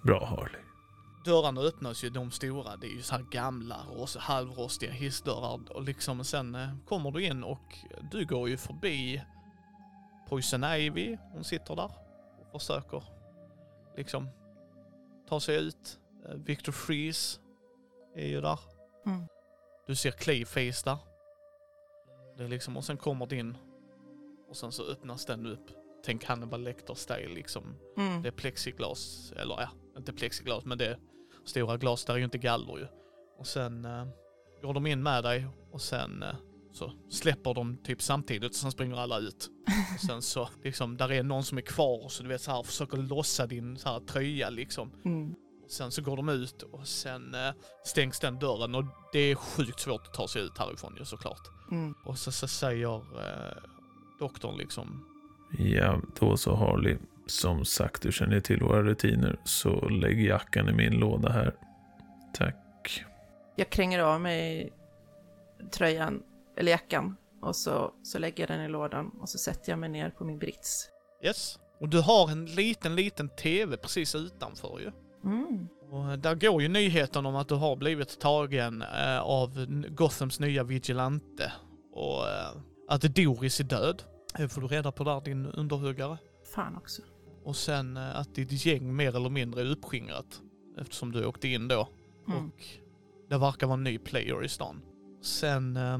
Bra 0.03 0.25
Harley. 0.25 0.61
Dörrarna 1.25 1.61
öppnas 1.61 2.03
ju, 2.03 2.09
de 2.09 2.31
stora, 2.31 2.77
det 2.77 2.87
är 2.87 2.95
ju 2.95 3.01
så 3.01 3.15
här 3.15 3.25
gamla, 3.31 3.77
ros- 3.95 4.17
halvrostiga 4.17 4.91
hissdörrar 4.91 5.59
och 5.69 5.83
liksom 5.83 6.23
sen 6.23 6.55
eh, 6.55 6.69
kommer 6.87 7.11
du 7.11 7.25
in 7.25 7.43
och 7.43 7.75
du 8.11 8.25
går 8.25 8.49
ju 8.49 8.57
förbi 8.57 9.21
Poison 10.31 10.63
Ivy, 10.63 11.17
hon 11.31 11.43
sitter 11.43 11.75
där 11.75 11.91
och 12.51 12.61
försöker 12.61 13.03
liksom 13.97 14.29
ta 15.27 15.39
sig 15.39 15.55
ut. 15.55 15.99
Eh, 16.25 16.35
Victor 16.35 16.71
Freeze 16.71 17.39
är 18.15 18.27
ju 18.27 18.41
där. 18.41 18.59
Mm. 19.05 19.27
Du 19.87 19.95
ser 19.95 20.11
Clayface 20.11 20.83
där. 20.85 20.97
Det 22.37 22.43
är 22.43 22.47
liksom, 22.47 22.77
och 22.77 22.83
sen 22.83 22.97
kommer 22.97 23.25
din 23.25 23.57
och 24.49 24.57
sen 24.57 24.71
så 24.71 24.83
öppnas 24.83 25.25
den 25.25 25.45
upp. 25.45 25.71
Tänk 26.03 26.25
Hannibal 26.25 26.61
Lecter-style 26.61 27.33
liksom. 27.33 27.75
Mm. 27.97 28.21
Det 28.21 28.27
är 28.27 28.31
plexiglas, 28.31 29.33
eller 29.37 29.61
ja, 29.61 29.69
inte 29.97 30.13
plexiglas 30.13 30.65
men 30.65 30.77
det 30.77 30.85
är 30.85 30.99
stora 31.45 31.77
glas, 31.77 32.05
där 32.05 32.13
är 32.13 32.17
ju 32.17 32.23
inte 32.23 32.37
galler 32.37 32.77
ju. 32.77 32.87
Och 33.37 33.47
sen 33.47 33.85
eh, 33.85 34.07
går 34.61 34.73
de 34.73 34.87
in 34.87 35.03
med 35.03 35.23
dig 35.23 35.47
och 35.71 35.81
sen 35.81 36.23
eh, 36.23 36.35
så 36.71 36.91
släpper 37.09 37.53
de 37.53 37.77
typ 37.77 38.01
samtidigt 38.01 38.49
och 38.49 38.55
sen 38.55 38.71
springer 38.71 38.97
alla 38.97 39.19
ut. 39.19 39.49
Och 39.95 39.99
sen 40.07 40.21
så 40.21 40.49
liksom, 40.63 40.97
där 40.97 41.11
är 41.11 41.23
någon 41.23 41.43
som 41.43 41.57
är 41.57 41.61
kvar 41.61 42.09
så 42.09 42.23
du 42.23 42.29
vet 42.29 42.41
så 42.41 42.51
här 42.51 42.63
försöker 42.63 42.97
lossa 42.97 43.47
din 43.47 43.77
så 43.77 43.89
här 43.89 43.99
tröja 43.99 44.49
liksom. 44.49 44.91
Mm. 45.05 45.35
Sen 45.69 45.91
så 45.91 46.01
går 46.01 46.17
de 46.17 46.29
ut 46.29 46.61
och 46.61 46.87
sen 46.87 47.33
eh, 47.33 47.51
stängs 47.85 48.19
den 48.19 48.39
dörren 48.39 48.75
och 48.75 48.85
det 49.13 49.19
är 49.19 49.35
sjukt 49.35 49.79
svårt 49.79 50.07
att 50.07 50.13
ta 50.13 50.27
sig 50.27 50.41
ut 50.41 50.57
härifrån 50.57 50.95
ju 50.99 51.05
såklart. 51.05 51.47
Mm. 51.71 51.93
Och 52.05 52.17
så, 52.17 52.31
så 52.31 52.47
säger 52.47 52.95
eh, 52.95 53.57
doktorn 54.19 54.57
liksom, 54.57 55.05
Ja, 55.57 56.01
då 56.19 56.37
så 56.37 56.55
Harley. 56.55 56.97
Som 57.25 57.65
sagt, 57.65 58.01
du 58.01 58.11
känner 58.11 58.39
till 58.39 58.59
våra 58.59 58.83
rutiner, 58.83 59.39
så 59.43 59.89
lägg 59.89 60.25
jackan 60.25 60.69
i 60.69 60.73
min 60.73 60.93
låda 60.93 61.31
här. 61.31 61.55
Tack. 62.33 63.03
Jag 63.55 63.69
kränger 63.69 63.99
av 63.99 64.21
mig 64.21 64.73
tröjan, 65.71 66.23
eller 66.61 66.71
jackan, 66.71 67.15
och 67.41 67.55
så, 67.55 67.93
så 68.03 68.19
lägger 68.19 68.43
jag 68.43 68.49
den 68.49 68.65
i 68.65 68.69
lådan 68.69 69.09
och 69.19 69.29
så 69.29 69.37
sätter 69.37 69.71
jag 69.71 69.79
mig 69.79 69.89
ner 69.89 70.09
på 70.09 70.23
min 70.23 70.39
brits. 70.39 70.89
yes. 71.23 71.59
Och 71.79 71.89
du 71.89 72.01
har 72.01 72.31
en 72.31 72.45
liten, 72.45 72.95
liten 72.95 73.29
TV 73.29 73.77
precis 73.77 74.15
utanför 74.15 74.79
ju. 74.79 74.91
Mm. 75.23 75.67
Och 75.91 76.19
där 76.19 76.35
går 76.35 76.61
ju 76.61 76.67
nyheten 76.67 77.25
om 77.25 77.35
att 77.35 77.47
du 77.47 77.55
har 77.55 77.75
blivit 77.75 78.19
tagen 78.19 78.81
eh, 78.81 79.19
av 79.19 79.65
Gothams 79.89 80.39
nya 80.39 80.63
vigilante. 80.63 81.51
Och 81.93 82.29
eh, 82.29 82.51
att 82.87 83.01
Doris 83.01 83.59
är 83.59 83.63
död. 83.63 84.03
Det 84.37 84.49
får 84.49 84.61
du 84.61 84.67
reda 84.67 84.91
på 84.91 85.03
där, 85.03 85.21
din 85.21 85.45
underhuggare. 85.45 86.17
Fan 86.55 86.77
också. 86.77 87.01
Och 87.43 87.55
sen 87.55 87.97
eh, 87.97 88.19
att 88.19 88.35
ditt 88.35 88.65
gäng 88.65 88.95
mer 88.95 89.15
eller 89.15 89.29
mindre 89.29 89.61
är 89.61 89.71
uppskingrat. 89.71 90.41
Eftersom 90.77 91.11
du 91.11 91.25
åkte 91.25 91.47
in 91.47 91.67
då. 91.67 91.89
Mm. 92.27 92.45
Och 92.45 92.63
det 93.29 93.37
verkar 93.37 93.67
vara 93.67 93.77
en 93.77 93.83
ny 93.83 93.97
player 93.97 94.43
i 94.43 94.49
stan. 94.49 94.81
Sen, 95.23 95.77
eh, 95.77 95.97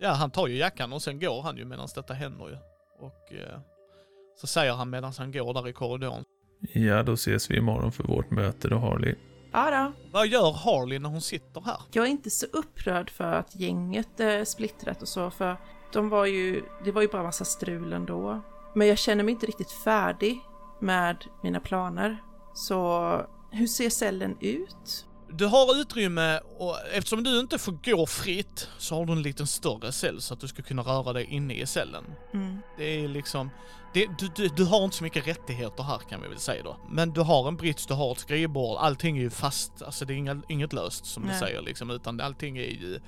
ja 0.00 0.10
han 0.10 0.30
tar 0.30 0.46
ju 0.46 0.56
jackan 0.56 0.92
och 0.92 1.02
sen 1.02 1.20
går 1.20 1.42
han 1.42 1.56
ju 1.56 1.64
medan 1.64 1.88
detta 1.94 2.14
händer 2.14 2.48
ju. 2.48 2.56
Och 2.98 3.32
eh, 3.32 3.58
så 4.36 4.46
säger 4.46 4.72
han 4.72 4.90
medan 4.90 5.12
han 5.18 5.32
går 5.32 5.54
där 5.54 5.68
i 5.68 5.72
korridoren. 5.72 6.24
Ja, 6.72 7.02
då 7.02 7.12
ses 7.12 7.50
vi 7.50 7.56
imorgon 7.56 7.92
för 7.92 8.04
vårt 8.04 8.30
möte 8.30 8.68
då 8.68 8.78
Harley. 8.78 9.14
Ja 9.52 9.70
då. 9.70 10.10
Vad 10.12 10.26
gör 10.26 10.52
Harley 10.52 10.98
när 10.98 11.08
hon 11.08 11.20
sitter 11.20 11.60
här? 11.60 11.76
Jag 11.92 12.06
är 12.06 12.10
inte 12.10 12.30
så 12.30 12.46
upprörd 12.46 13.10
för 13.10 13.32
att 13.32 13.56
gänget 13.56 14.20
är 14.20 14.44
splittrat 14.44 15.02
och 15.02 15.08
så, 15.08 15.30
för 15.30 15.56
de 15.92 16.08
var 16.08 16.26
ju, 16.26 16.62
det 16.84 16.92
var 16.92 17.02
ju 17.02 17.08
bara 17.08 17.22
massa 17.22 17.44
strul 17.44 17.92
ändå. 17.92 18.40
Men 18.74 18.88
jag 18.88 18.98
känner 18.98 19.24
mig 19.24 19.32
inte 19.32 19.46
riktigt 19.46 19.70
färdig 19.70 20.40
med 20.80 21.24
mina 21.42 21.60
planer. 21.60 22.22
Så 22.54 23.20
hur 23.50 23.66
ser 23.66 23.90
cellen 23.90 24.36
ut? 24.40 25.06
Du 25.36 25.46
har 25.46 25.80
utrymme 25.80 26.40
och 26.58 26.76
eftersom 26.92 27.22
du 27.22 27.40
inte 27.40 27.58
får 27.58 27.72
gå 27.72 28.06
fritt 28.06 28.68
så 28.78 28.94
har 28.94 29.06
du 29.06 29.12
en 29.12 29.22
liten 29.22 29.46
större 29.46 29.92
cell 29.92 30.20
så 30.20 30.34
att 30.34 30.40
du 30.40 30.48
ska 30.48 30.62
kunna 30.62 30.82
röra 30.82 31.12
dig 31.12 31.24
inne 31.24 31.54
i 31.54 31.66
cellen. 31.66 32.04
Mm. 32.34 32.58
Det 32.78 32.84
är 32.84 33.08
liksom, 33.08 33.50
det, 33.94 34.08
du, 34.18 34.28
du, 34.36 34.48
du 34.48 34.64
har 34.64 34.84
inte 34.84 34.96
så 34.96 35.04
mycket 35.04 35.26
rättigheter 35.26 35.82
här 35.82 35.98
kan 35.98 36.22
vi 36.22 36.28
väl 36.28 36.38
säga 36.38 36.62
då. 36.62 36.76
Men 36.90 37.12
du 37.12 37.20
har 37.20 37.48
en 37.48 37.56
brits, 37.56 37.86
du 37.86 37.94
har 37.94 38.12
ett 38.12 38.18
skrivbord, 38.18 38.78
allting 38.78 39.16
är 39.16 39.20
ju 39.20 39.30
fast, 39.30 39.82
alltså 39.82 40.04
det 40.04 40.12
är 40.12 40.16
inga, 40.16 40.42
inget 40.48 40.72
löst 40.72 41.06
som 41.06 41.22
Nej. 41.22 41.32
du 41.32 41.38
säger 41.38 41.62
liksom, 41.62 41.90
utan 41.90 42.20
allting 42.20 42.58
är 42.58 42.62
ju 42.62 43.00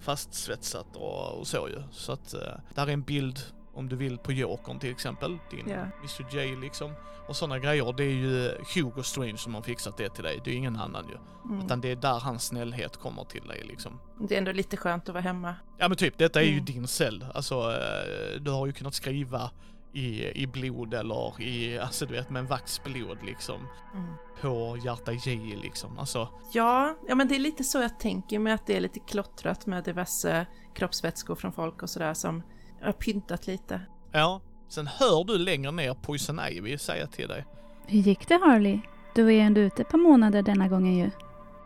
fastsvetsat 0.00 0.96
och, 0.96 1.38
och 1.38 1.46
så 1.46 1.68
ju. 1.68 1.82
Så 1.92 2.12
att 2.12 2.34
uh, 2.34 2.40
där 2.74 2.86
är 2.86 2.92
en 2.92 3.02
bild 3.02 3.40
om 3.78 3.88
du 3.88 3.96
vill 3.96 4.18
på 4.18 4.32
Jokern 4.32 4.78
till 4.78 4.90
exempel, 4.90 5.38
din 5.50 5.68
Ja. 5.68 5.76
Mr 6.00 6.36
J 6.36 6.56
liksom. 6.56 6.92
Och 7.28 7.36
sådana 7.36 7.58
grejer, 7.58 7.92
det 7.96 8.04
är 8.04 8.10
ju 8.14 8.50
Hugo 8.74 9.02
Strange 9.02 9.36
som 9.36 9.54
har 9.54 9.62
fixat 9.62 9.96
det 9.96 10.08
till 10.08 10.24
dig, 10.24 10.40
det 10.44 10.50
är 10.50 10.54
ingen 10.54 10.76
annan 10.76 11.08
ju. 11.08 11.16
Mm. 11.52 11.64
Utan 11.66 11.80
det 11.80 11.90
är 11.90 11.96
där 11.96 12.18
hans 12.20 12.44
snällhet 12.46 12.96
kommer 12.96 13.24
till 13.24 13.46
dig 13.48 13.64
liksom. 13.68 14.00
Det 14.20 14.34
är 14.34 14.38
ändå 14.38 14.52
lite 14.52 14.76
skönt 14.76 15.08
att 15.08 15.14
vara 15.14 15.22
hemma. 15.22 15.54
Ja 15.78 15.88
men 15.88 15.96
typ, 15.96 16.18
detta 16.18 16.40
är 16.40 16.44
ju 16.44 16.52
Mm. 16.52 16.64
din 16.64 16.86
cell. 16.86 17.24
Alltså, 17.34 17.54
eh, 17.54 18.40
du 18.40 18.50
har 18.50 18.66
ju 18.66 18.72
kunnat 18.72 18.94
skriva 18.94 19.50
i, 19.92 20.42
i 20.42 20.46
blod 20.46 20.94
eller 20.94 21.40
i, 21.42 21.78
alltså 21.78 22.06
du 22.06 22.12
vet 22.14 22.30
med 22.30 22.40
en 22.40 22.46
vax 22.46 22.82
blod 22.84 23.18
liksom. 23.24 23.60
Mm. 23.94 24.12
På 24.40 24.78
hjärta 24.84 25.12
J 25.12 25.56
liksom. 25.62 25.98
Alltså, 25.98 26.28
Ja, 26.52 26.96
ja, 27.08 27.14
men 27.14 27.28
det 27.28 27.34
är 27.34 27.38
lite 27.38 27.64
så 27.64 27.78
jag 27.78 27.98
tänker 28.00 28.38
med 28.38 28.54
att 28.54 28.66
det 28.66 28.76
är 28.76 28.80
lite 28.80 29.00
klottrat 29.00 29.66
med 29.66 29.84
diverse 29.84 30.46
kroppsvätskor 30.74 31.34
från 31.34 31.52
folk 31.52 31.82
och 31.82 31.90
sådär 31.90 32.14
som 32.14 32.42
har 32.82 32.92
pyntat 32.92 33.46
lite. 33.46 33.80
ja. 34.12 34.40
Sen 34.70 34.86
hör 34.86 35.24
du 35.24 35.38
längre 35.38 35.70
ner 35.70 35.94
Poison 35.94 36.40
Ivy 36.50 36.78
säga 36.78 37.06
till 37.06 37.28
dig. 37.28 37.46
Hur 37.86 37.98
gick 37.98 38.28
det 38.28 38.34
Harley? 38.34 38.80
Du 39.14 39.22
var 39.24 39.30
ju 39.30 39.38
ändå 39.40 39.60
ute 39.60 39.82
ett 39.82 39.88
par 39.88 39.98
månader 39.98 40.42
denna 40.42 40.68
gången 40.68 40.96
ju. 40.96 41.10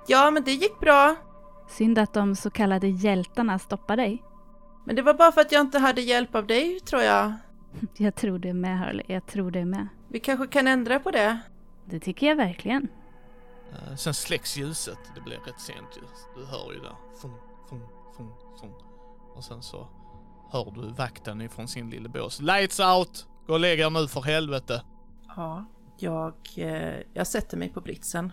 Ja, 0.07 0.31
men 0.31 0.45
det 0.45 0.53
gick 0.53 0.81
bra. 0.81 1.17
Synd 1.69 1.99
att 1.99 2.15
de 2.15 2.37
så 2.37 2.51
kallade 2.51 2.89
hjältarna 2.89 3.59
stoppade 3.59 4.03
dig. 4.03 4.23
Men 4.85 4.97
det 4.97 5.03
var 5.03 5.15
bara 5.15 5.33
för 5.33 5.41
att 5.41 5.53
jag 5.53 5.61
inte 5.61 5.79
hade 5.79 6.01
hjälp 6.01 6.35
av 6.35 6.47
dig, 6.47 6.81
tror 6.81 7.03
jag. 7.03 7.33
Jag 7.97 8.15
tror 8.15 8.39
det 8.39 8.53
med 8.55 8.79
Harley, 8.79 9.05
jag 9.09 9.27
tror 9.27 9.51
det 9.51 9.65
med. 9.65 9.89
Vi 10.09 10.21
kanske 10.21 10.47
kan 10.47 10.69
ändra 10.69 11.01
på 11.01 11.11
det. 11.11 11.39
Det 11.85 12.01
tycker 12.01 12.27
jag 12.27 12.37
verkligen. 12.37 12.89
Eh, 13.73 13.97
sen 13.97 14.15
släcks 14.15 14.57
ljuset, 14.57 14.99
det 15.15 15.21
blir 15.21 15.37
rätt 15.39 15.61
sent 15.61 15.97
ju. 15.97 16.03
Du 16.41 16.47
hör 16.47 16.73
ju 16.73 16.81
där. 16.81 16.97
Fum, 17.23 17.33
fum, 17.69 17.81
fum, 18.17 18.29
fum. 18.61 18.71
Och 19.37 19.45
sen 19.45 19.63
så 19.63 19.89
hör 20.53 20.71
du 20.71 20.89
vakten 20.89 21.41
ifrån 21.41 21.69
sin 21.69 21.91
lilla 21.91 22.09
bås. 22.09 22.41
Lights 22.41 22.81
out! 22.81 23.27
Gå 23.47 23.53
och 23.53 23.61
lägg 23.61 23.81
er 23.81 23.91
nu 23.91 24.09
för 24.09 24.21
helvete! 24.21 24.83
Ja, 25.37 25.65
jag, 25.99 26.35
eh, 26.57 27.01
jag 27.15 27.27
sätter 27.27 27.57
mig 27.57 27.69
på 27.69 27.81
britsen. 27.81 28.33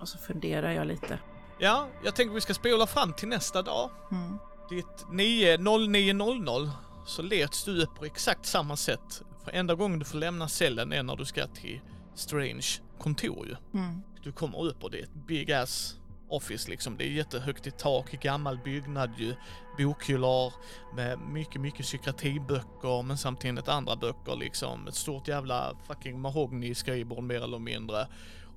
Och 0.00 0.08
så 0.08 0.18
funderar 0.18 0.70
jag 0.70 0.86
lite. 0.86 1.18
Ja, 1.58 1.88
jag 2.04 2.14
tänker 2.14 2.34
vi 2.34 2.40
ska 2.40 2.54
spola 2.54 2.86
fram 2.86 3.12
till 3.12 3.28
nästa 3.28 3.62
dag. 3.62 3.90
Mm. 4.10 4.38
Ditt 4.70 5.06
9 5.10 5.56
09.00 5.56 6.70
så 7.06 7.22
leds 7.22 7.64
du 7.64 7.82
upp 7.82 7.94
på 7.94 8.04
exakt 8.04 8.46
samma 8.46 8.76
sätt. 8.76 9.22
För 9.44 9.50
enda 9.50 9.74
gången 9.74 9.98
du 9.98 10.04
får 10.04 10.18
lämna 10.18 10.48
cellen 10.48 10.92
är 10.92 11.02
när 11.02 11.16
du 11.16 11.24
ska 11.24 11.46
till 11.46 11.80
Strange 12.14 12.66
kontor 12.98 13.46
ju. 13.46 13.80
Mm. 13.80 14.02
Du 14.22 14.32
kommer 14.32 14.64
upp 14.64 14.84
och 14.84 14.90
det 14.90 14.98
är 14.98 15.02
ett 15.02 15.26
big 15.26 15.52
ass 15.52 15.98
office 16.36 16.70
liksom. 16.70 16.96
Det 16.96 17.04
är 17.04 17.08
jättehögt 17.08 17.66
i 17.66 17.70
tak, 17.70 18.10
gammal 18.10 18.58
byggnad 18.58 19.10
ju. 19.18 19.34
Bokhyllor 19.78 20.52
med 20.94 21.18
mycket, 21.18 21.60
mycket 21.60 21.86
psykiatriböcker 21.86 23.02
men 23.02 23.18
samtidigt 23.18 23.68
andra 23.68 23.96
böcker 23.96 24.36
liksom. 24.36 24.88
Ett 24.88 24.94
stort 24.94 25.28
jävla 25.28 25.76
fucking 25.86 26.20
mahogny 26.20 26.74
skrivbord 26.74 27.24
mer 27.24 27.44
eller 27.44 27.58
mindre. 27.58 28.08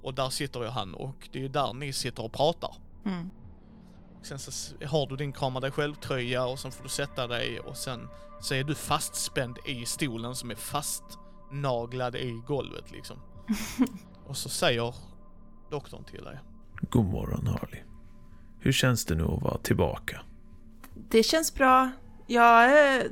Och 0.02 0.14
där 0.14 0.30
sitter 0.30 0.62
ju 0.62 0.68
han 0.68 0.96
och 0.96 1.30
det 1.32 1.40
är 1.40 1.44
ju 1.44 1.50
där 1.50 1.74
ni 1.74 1.94
sitter 1.94 2.24
och 2.24 2.34
pratar. 2.34 2.76
Mm. 3.06 3.30
Sen 4.22 4.40
så 4.40 4.76
har 4.86 5.08
du 5.08 5.16
din 5.16 5.34
krama 5.34 5.60
dig 5.60 5.72
själv-tröja 5.72 6.46
och 6.46 6.60
sen 6.60 6.72
får 6.72 6.84
du 6.84 6.90
sätta 6.90 7.28
dig 7.28 7.60
och 7.60 7.78
sen 7.78 8.10
så 8.42 8.54
är 8.54 8.64
du 8.64 8.76
fastspänd 8.76 9.58
i 9.66 9.86
stolen 9.86 10.36
som 10.36 10.52
är 10.52 10.56
fastnaglad 10.56 12.16
i 12.16 12.42
golvet 12.48 12.92
liksom. 12.92 13.18
och 14.28 14.38
så 14.38 14.50
säger 14.50 14.96
doktorn 15.70 16.04
till 16.04 16.24
dig. 16.24 16.40
God 16.82 17.06
morgon 17.06 17.48
Harley. 17.48 17.82
Hur 18.60 18.72
känns 18.72 19.06
det 19.06 19.16
nu 19.16 19.24
att 19.24 19.42
vara 19.42 19.58
tillbaka? 19.58 20.22
Det 21.10 21.24
känns 21.24 21.54
bra. 21.54 21.90
Jag 22.28 22.64
eh, 22.64 23.04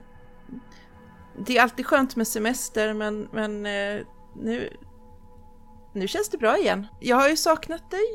Det 1.45 1.57
är 1.57 1.61
alltid 1.63 1.85
skönt 1.85 2.15
med 2.15 2.27
semester, 2.27 2.93
men, 2.93 3.27
men 3.31 3.65
eh, 3.65 4.05
nu... 4.35 4.69
Nu 5.93 6.07
känns 6.07 6.29
det 6.29 6.37
bra 6.37 6.57
igen. 6.57 6.87
Jag 7.01 7.15
har 7.15 7.29
ju 7.29 7.37
saknat 7.37 7.91
dig, 7.91 8.05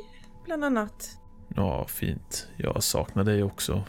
bland 0.45 0.64
annat. 0.64 1.19
Ja, 1.49 1.87
fint. 1.87 2.49
Jag 2.57 2.83
saknar 2.83 3.25
dig 3.25 3.42
också. 3.42 3.83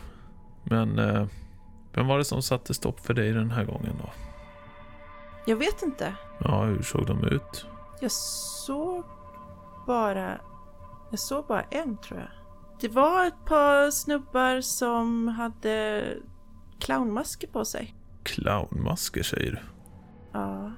Men 0.63 0.99
eh, 0.99 1.25
vem 1.93 2.07
var 2.07 2.17
det 2.17 2.25
som 2.25 2.41
satte 2.41 2.73
stopp 2.73 2.99
för 3.05 3.13
dig 3.13 3.31
den 3.31 3.51
här 3.51 3.65
gången 3.65 3.95
då? 4.01 4.09
Jag 5.45 5.55
vet 5.55 5.81
inte. 5.81 6.15
Ja, 6.39 6.63
hur 6.63 6.81
såg 6.81 7.05
de 7.05 7.23
ut? 7.23 7.65
Jag 8.01 8.11
såg 8.11 9.03
bara... 9.87 10.41
Jag 11.11 11.19
såg 11.19 11.45
bara 11.47 11.61
en, 11.61 11.97
tror 11.97 12.19
jag. 12.19 12.29
Det 12.79 12.87
var 12.87 13.25
ett 13.27 13.45
par 13.45 13.91
snubbar 13.91 14.61
som 14.61 15.27
hade 15.27 16.05
clownmasker 16.79 17.47
på 17.47 17.65
sig. 17.65 17.95
Clownmasker 18.23 19.23
säger 19.23 19.51
du? 19.51 19.59
Ja. 20.31 20.71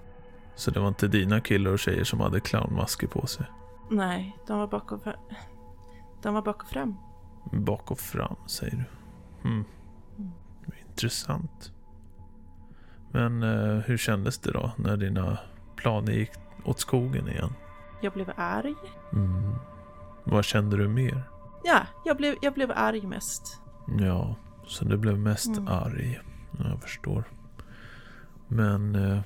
Så 0.56 0.72
det 0.72 0.80
var 0.80 0.88
inte 0.88 1.08
dina 1.08 1.42
killar 1.42 1.72
och 1.72 1.80
tjejer 1.80 2.04
som 2.04 2.20
hade 2.20 2.40
clownmasker 2.40 3.08
på 3.08 3.28
sig? 3.28 3.46
Nej, 3.92 4.38
de 4.48 4.60
var 4.60 4.68
bak 4.68 4.92
och, 4.92 5.04
de 6.22 6.34
var 6.34 6.42
bak 6.42 6.64
och 6.64 6.70
fram. 6.70 6.98
Bak 7.52 7.92
och 7.92 8.00
fram 8.00 8.36
säger 8.48 8.76
du? 8.76 8.84
Hmm. 9.50 9.66
Intressant. 10.90 11.72
Men 13.12 13.44
eh, 13.44 13.80
hur 13.80 13.98
kändes 13.98 14.40
det 14.40 14.52
då 14.52 14.72
när 14.78 14.98
dina 14.98 15.38
planer 15.76 16.12
gick 16.12 16.32
åt 16.66 16.80
skogen 16.80 17.28
igen? 17.28 17.54
Jag 18.02 18.14
blev 18.14 18.32
arg. 18.36 18.76
Mm. 19.14 19.56
Vad 20.24 20.46
kände 20.46 20.78
du 20.78 20.88
mer? 20.88 21.24
Ja, 21.64 21.82
jag 22.06 22.18
blev, 22.18 22.36
jag 22.42 22.54
blev 22.54 22.72
arg 22.76 23.02
mest. 23.08 23.60
Ja, 24.00 24.36
så 24.68 24.86
du 24.86 24.98
blev 24.98 25.18
mest 25.20 25.48
Mm. 25.48 25.68
arg. 25.68 26.20
Ja, 26.60 26.66
Jag 26.70 26.82
förstår. 26.82 27.24
Men 28.48 28.96
eh, 28.96 29.20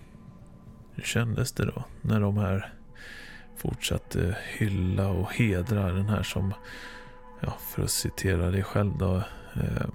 hur 0.93 1.03
kändes 1.03 1.51
det 1.51 1.65
då 1.65 1.83
när 2.01 2.19
de 2.21 2.37
här 2.37 2.73
fortsatte 3.55 4.37
hylla 4.57 5.07
och 5.09 5.33
hedra 5.33 5.91
den 5.91 6.09
här 6.09 6.23
som, 6.23 6.53
ja, 7.39 7.51
för 7.59 7.83
att 7.83 7.89
citera 7.91 8.51
dig 8.51 8.63
själv 8.63 8.97
då, 8.97 9.15
eh, 9.53 9.85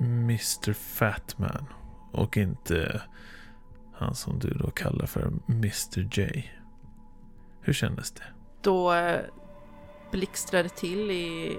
Mr 0.00 0.72
Fatman 0.72 1.64
och 2.12 2.36
inte 2.36 3.02
han 3.94 4.14
som 4.14 4.38
du 4.38 4.50
då 4.50 4.70
kallar 4.70 5.06
för 5.06 5.32
Mr 5.48 6.18
J. 6.18 6.50
Hur 7.60 7.72
kändes 7.72 8.10
det? 8.12 8.22
Då 8.62 8.92
blixtrade 10.14 10.68
till 10.68 11.10
i 11.10 11.58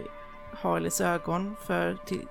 Harleys 0.54 1.02
ögon 1.02 1.56
för 1.66 1.98
till, 2.06 2.28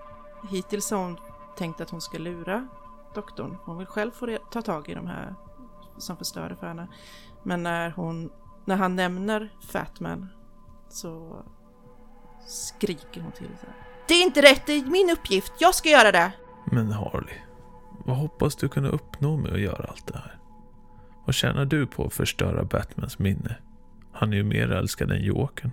hittills 0.51 0.91
har 0.91 0.99
hon 0.99 1.19
tänkt 1.57 1.81
att 1.81 1.91
hon 1.91 2.01
ska 2.01 2.19
lura 2.19 2.69
doktorn. 3.15 3.57
Hon 3.65 3.79
vill 3.79 3.87
själv 3.87 4.11
få 4.11 4.39
ta 4.51 4.63
tag 4.63 4.89
i 4.89 4.95
de 4.95 5.07
här 5.07 5.35
som 5.99 6.17
förstörde 6.17 6.57
för 6.57 6.67
henne. 6.67 6.89
Men 7.43 7.63
när, 7.63 7.91
hon, 7.91 8.31
när 8.65 8.77
han 8.77 8.97
nämner 8.97 9.53
Fatman 9.69 10.29
så 10.89 11.43
skriker 12.47 13.21
hon 13.21 13.33
till 13.33 13.51
så 13.61 13.67
här. 13.67 13.77
Det 14.09 14.15
är 14.15 14.23
inte 14.23 14.43
rätt, 14.43 14.67
det 14.67 14.73
är 14.73 14.85
min 14.85 15.11
uppgift, 15.11 15.53
jag 15.59 15.75
ska 15.75 15.89
göra 15.89 16.13
det! 16.13 16.33
Men 16.65 16.93
Harley, 16.93 17.39
vad 18.05 18.17
hoppas 18.17 18.57
du 18.57 18.69
kunna 18.69 18.89
uppnå 18.89 19.37
med 19.37 19.53
att 19.53 19.61
göra 19.61 19.85
allt 19.89 20.07
det 20.07 20.19
här? 20.19 20.39
Vad 21.25 21.35
tjänar 21.35 21.65
du 21.65 21.87
på 21.87 22.05
att 22.05 22.15
förstöra 22.15 22.65
Batmans 22.65 23.19
minne? 23.19 23.57
Han 24.13 24.33
är 24.33 24.37
ju 24.37 24.45
mer 24.45 24.71
älskad 24.71 25.11
än 25.11 25.25
Jokern. 25.25 25.71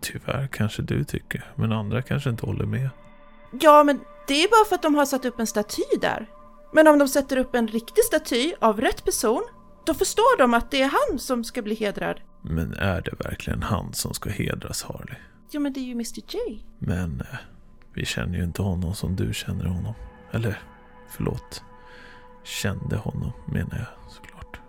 Tyvärr 0.00 0.46
kanske 0.46 0.82
du 0.82 1.04
tycker, 1.04 1.52
men 1.56 1.72
andra 1.72 2.02
kanske 2.02 2.30
inte 2.30 2.46
håller 2.46 2.66
med. 2.66 2.90
Ja, 3.60 3.84
men 3.84 4.00
det 4.26 4.44
är 4.44 4.48
bara 4.48 4.68
för 4.68 4.74
att 4.74 4.82
de 4.82 4.94
har 4.94 5.06
satt 5.06 5.24
upp 5.24 5.40
en 5.40 5.46
staty 5.46 5.82
där. 6.00 6.26
Men 6.72 6.88
om 6.88 6.98
de 6.98 7.08
sätter 7.08 7.36
upp 7.36 7.54
en 7.54 7.68
riktig 7.68 8.04
staty 8.04 8.54
av 8.60 8.80
rätt 8.80 9.04
person, 9.04 9.42
då 9.84 9.94
förstår 9.94 10.38
de 10.38 10.54
att 10.54 10.70
det 10.70 10.82
är 10.82 10.90
han 11.08 11.18
som 11.18 11.44
ska 11.44 11.62
bli 11.62 11.74
hedrad. 11.74 12.20
Men 12.42 12.74
är 12.74 13.00
det 13.02 13.24
verkligen 13.24 13.62
han 13.62 13.94
som 13.94 14.14
ska 14.14 14.30
hedras, 14.30 14.82
Harley? 14.82 15.16
Jo, 15.50 15.60
men 15.60 15.72
det 15.72 15.80
är 15.80 15.84
ju 15.84 15.92
Mr 15.92 16.20
J. 16.28 16.64
Men 16.78 17.20
eh, 17.20 17.38
vi 17.94 18.04
känner 18.04 18.38
ju 18.38 18.44
inte 18.44 18.62
honom 18.62 18.94
som 18.94 19.16
du 19.16 19.34
känner 19.34 19.64
honom. 19.64 19.94
Eller, 20.30 20.62
förlåt. 21.10 21.62
Kände 22.44 22.96
honom, 22.96 23.32
menar 23.46 23.78
jag 23.78 24.12
såklart. 24.12 24.60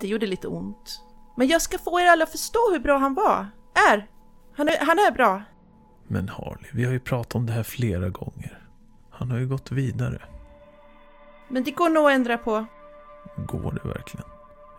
Det 0.00 0.06
gjorde 0.08 0.26
lite 0.26 0.48
ont. 0.48 1.00
Men 1.36 1.48
jag 1.48 1.62
ska 1.62 1.78
få 1.78 2.00
er 2.00 2.06
alla 2.06 2.24
att 2.24 2.32
förstå 2.32 2.58
hur 2.72 2.78
bra 2.78 2.98
han 2.98 3.14
var. 3.14 3.46
Är. 3.90 4.06
Han 4.58 4.68
är, 4.68 4.78
han 4.78 4.98
är 4.98 5.10
bra. 5.10 5.42
Men 6.08 6.28
Harley, 6.28 6.70
vi 6.72 6.84
har 6.84 6.92
ju 6.92 7.00
pratat 7.00 7.34
om 7.34 7.46
det 7.46 7.52
här 7.52 7.62
flera 7.62 8.08
gånger. 8.08 8.58
Han 9.10 9.30
har 9.30 9.38
ju 9.38 9.46
gått 9.46 9.72
vidare. 9.72 10.22
Men 11.48 11.64
det 11.64 11.70
går 11.70 11.88
nog 11.88 12.06
att 12.06 12.12
ändra 12.12 12.38
på. 12.38 12.66
Går 13.36 13.80
det 13.82 13.88
verkligen? 13.88 14.26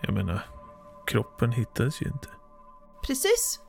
Jag 0.02 0.14
menar, 0.14 0.42
kroppen 1.06 1.52
hittades 1.52 2.02
ju 2.02 2.06
inte. 2.06 2.28
Precis. 3.08 3.60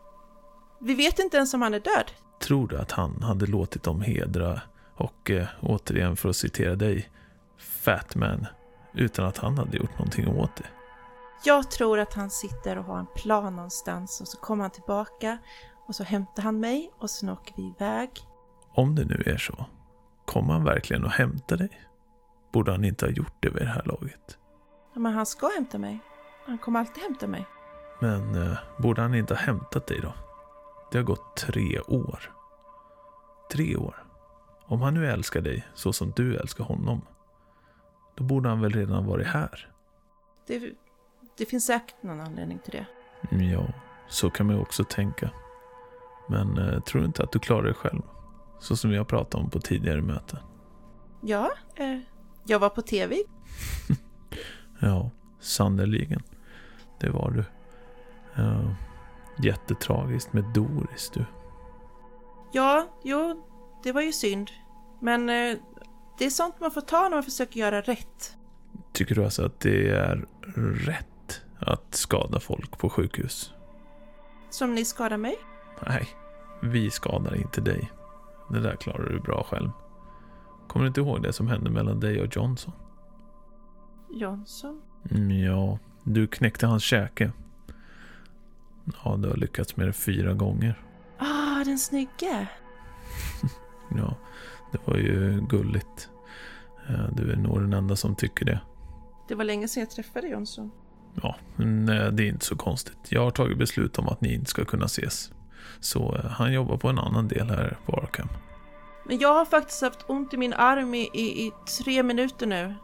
Vi 0.81 0.95
vet 0.95 1.19
inte 1.19 1.37
ens 1.37 1.55
om 1.55 1.63
han 1.63 1.75
är 1.75 1.81
död. 1.81 2.11
Tror 2.41 2.69
du 2.69 2.79
att 2.79 2.93
han 2.93 3.23
hade 3.23 3.47
låtit 3.47 3.83
dem 3.83 4.01
hedra 4.01 4.61
och 4.95 5.31
eh, 5.31 5.47
återigen 5.61 6.17
för 6.17 6.29
att 6.29 6.37
citera 6.37 6.77
dig, 6.77 7.11
Fatman, 7.59 8.47
utan 8.95 9.27
att 9.27 9.39
han 9.39 9.59
hade 9.59 9.77
gjort 9.77 9.99
någonting 9.99 10.29
åt 10.29 10.57
det? 10.57 10.67
Jag 11.45 11.71
tror 11.71 11.99
att 11.99 12.15
han 12.15 12.31
sitter 12.31 12.79
och 12.79 12.85
har 12.85 12.99
en 12.99 13.07
plan 13.07 13.57
någonstans 13.57 14.21
och 14.21 14.29
så 14.29 14.39
kommer 14.39 14.65
han 14.65 14.71
tillbaka 14.71 15.39
och 15.91 15.97
så 15.97 16.05
hämtar 16.05 16.43
han 16.43 16.61
mig 16.61 16.91
och 16.99 17.11
sen 17.11 17.29
åker 17.29 17.55
vi 17.57 17.63
iväg. 17.79 18.11
Om 18.75 18.95
det 18.95 19.05
nu 19.05 19.23
är 19.27 19.37
så, 19.37 19.65
kommer 20.25 20.53
han 20.53 20.65
verkligen 20.65 21.05
att 21.05 21.13
hämta 21.13 21.57
dig? 21.57 21.81
Borde 22.53 22.71
han 22.73 22.85
inte 22.85 23.07
ha 23.07 23.11
gjort 23.13 23.35
det 23.41 23.49
vid 23.51 23.63
det 23.63 23.69
här 23.69 23.83
laget? 23.85 24.39
Ja, 24.95 25.01
men 25.01 25.13
han 25.13 25.27
ska 25.27 25.49
hämta 25.55 25.79
mig. 25.79 25.99
Han 26.47 26.59
kommer 26.59 26.81
alltid 26.81 27.03
hämta 27.03 27.27
mig. 27.27 27.47
Men 28.01 28.43
eh, 28.43 28.59
borde 28.79 29.03
han 29.03 29.15
inte 29.15 29.35
ha 29.35 29.41
hämtat 29.41 29.87
dig 29.87 30.01
då? 30.01 30.13
Det 30.93 30.99
har 30.99 31.05
gått 31.05 31.37
tre 31.37 31.81
år. 31.81 32.33
Tre 33.53 33.77
år. 33.77 34.05
Om 34.67 34.83
han 34.83 34.95
nu 34.95 35.07
älskar 35.07 35.41
dig 35.41 35.67
så 35.75 35.93
som 35.93 36.11
du 36.17 36.37
älskar 36.37 36.65
honom, 36.65 37.01
då 38.15 38.25
borde 38.25 38.49
han 38.49 38.61
väl 38.61 38.73
redan 38.73 39.07
varit 39.07 39.27
här? 39.27 39.73
Det, 40.47 40.73
det 41.39 41.47
finns 41.47 41.67
säkert 41.67 42.03
någon 42.03 42.21
anledning 42.21 42.59
till 42.59 42.73
det. 42.73 42.87
Mm, 43.37 43.49
Ja, 43.51 43.67
så 44.09 44.31
kan 44.31 44.47
man 44.47 44.57
ju 44.57 44.63
också 44.63 44.85
tänka. 44.85 45.31
Men 46.31 46.59
eh, 46.59 46.81
tror 46.81 47.05
inte 47.05 47.23
att 47.23 47.33
du 47.33 47.39
klarar 47.39 47.63
dig 47.63 47.75
själv? 47.75 48.03
Så 48.61 48.77
som 48.77 48.91
vi 48.91 48.97
har 48.97 49.05
pratat 49.05 49.35
om 49.35 49.51
på 49.51 49.61
tidigare 49.61 50.03
möten. 50.03 50.39
Ja, 51.21 51.51
eh, 51.75 51.99
jag 52.45 52.59
var 52.59 52.69
på 52.69 52.83
tv. 52.83 53.17
Ja, 54.83 55.11
sannerligen. 55.41 56.23
Det 57.01 57.11
var 57.11 57.31
du. 57.31 57.45
Ja, 58.35 58.75
jättetragiskt 59.43 60.33
med 60.33 60.45
Doris 60.55 61.11
du. 61.15 61.25
Ja, 62.53 62.87
jo, 63.05 63.47
det 63.83 63.93
var 63.93 64.01
ju 64.01 64.13
synd. 64.13 64.51
Men 65.01 65.29
eh, 65.29 65.57
det 66.19 66.27
är 66.27 66.31
sånt 66.31 66.61
man 66.61 66.71
får 66.71 66.81
ta 66.81 67.03
när 67.03 67.11
man 67.11 67.23
försöker 67.23 67.61
göra 67.61 67.81
rätt. 67.81 68.37
Tycker 68.93 69.15
du 69.15 69.25
alltså 69.25 69.45
att 69.45 69.61
det 69.61 69.89
är 69.89 70.27
rätt 70.75 71.43
att 71.59 71.95
skada 71.95 72.41
folk 72.41 72.79
på 72.79 72.91
sjukhus? 72.91 73.53
Som 74.51 74.75
ni 74.75 74.85
skadar 74.85 75.17
mig. 75.17 75.37
Nej, 75.87 76.09
vi 76.63 76.91
skadar 76.91 77.35
inte 77.37 77.61
dig. 77.61 77.91
Det 78.51 78.61
där 78.61 78.77
klarar 78.77 79.09
du 79.11 79.21
bra 79.21 79.47
själv. 79.51 79.71
Kommer 80.69 80.85
du 80.85 80.89
inte 80.89 81.01
ihåg 81.01 81.23
det 81.23 81.33
som 81.33 81.49
hände 81.49 81.71
mellan 81.71 82.01
dig 82.01 82.21
och 82.23 82.37
Johnson? 82.37 82.73
Johnson. 84.11 84.83
Mm, 85.11 85.31
ja, 85.41 85.79
du 86.05 86.27
knäckte 86.27 86.67
hans 86.67 86.83
käke. 86.83 87.33
Ja, 89.05 89.17
du 89.17 89.29
har 89.29 89.37
lyckats 89.37 89.77
med 89.77 89.87
det 89.87 89.93
fyra 89.93 90.33
gånger. 90.35 90.83
Ah, 91.19 91.65
den 91.65 91.79
snygge. 91.79 92.49
Ja, 93.97 94.15
det 94.73 94.79
var 94.85 94.97
ju 94.97 95.41
gulligt. 95.49 96.11
Eh, 96.89 97.09
Du 97.13 97.33
är 97.33 97.37
nog 97.37 97.61
den 97.61 97.73
enda 97.73 97.97
som 97.97 98.15
tycker 98.15 98.45
det. 98.45 98.61
Det 99.29 99.35
var 99.35 99.45
länge 99.45 99.69
sedan 99.69 99.81
jag 99.81 99.91
träffade 99.91 100.29
Johnson. 100.29 100.71
Ja, 101.23 101.37
nej, 101.57 102.13
det 102.13 102.23
är 102.23 102.29
inte 102.29 102.45
så 102.45 102.57
konstigt. 102.57 102.99
Jag 103.09 103.25
har 103.25 103.31
tagit 103.31 103.59
beslut 103.59 103.99
om 103.99 104.09
att 104.09 104.21
ni 104.21 104.35
inte 104.35 104.51
ska 104.51 104.65
kunna 104.65 104.85
ses. 104.85 105.33
Så 105.81 106.17
eh, 106.17 106.31
han 106.31 106.53
jobbar 106.53 106.77
på 106.77 106.89
en 106.89 106.99
annan 106.99 107.29
del 107.29 107.51
här 107.51 107.79
på 107.87 107.97
Arkham. 107.97 108.29
Men 109.05 109.19
jag 109.19 109.35
har 109.35 109.45
faktiskt 109.45 109.83
haft 109.83 110.05
ont 110.07 110.35
i 110.35 110.37
min 110.37 110.53
arm 110.53 110.95
i, 110.95 111.11
i, 111.13 111.47
i 111.47 111.53
tre 111.85 112.03
minuter 112.03 112.47
nu. 112.47 112.75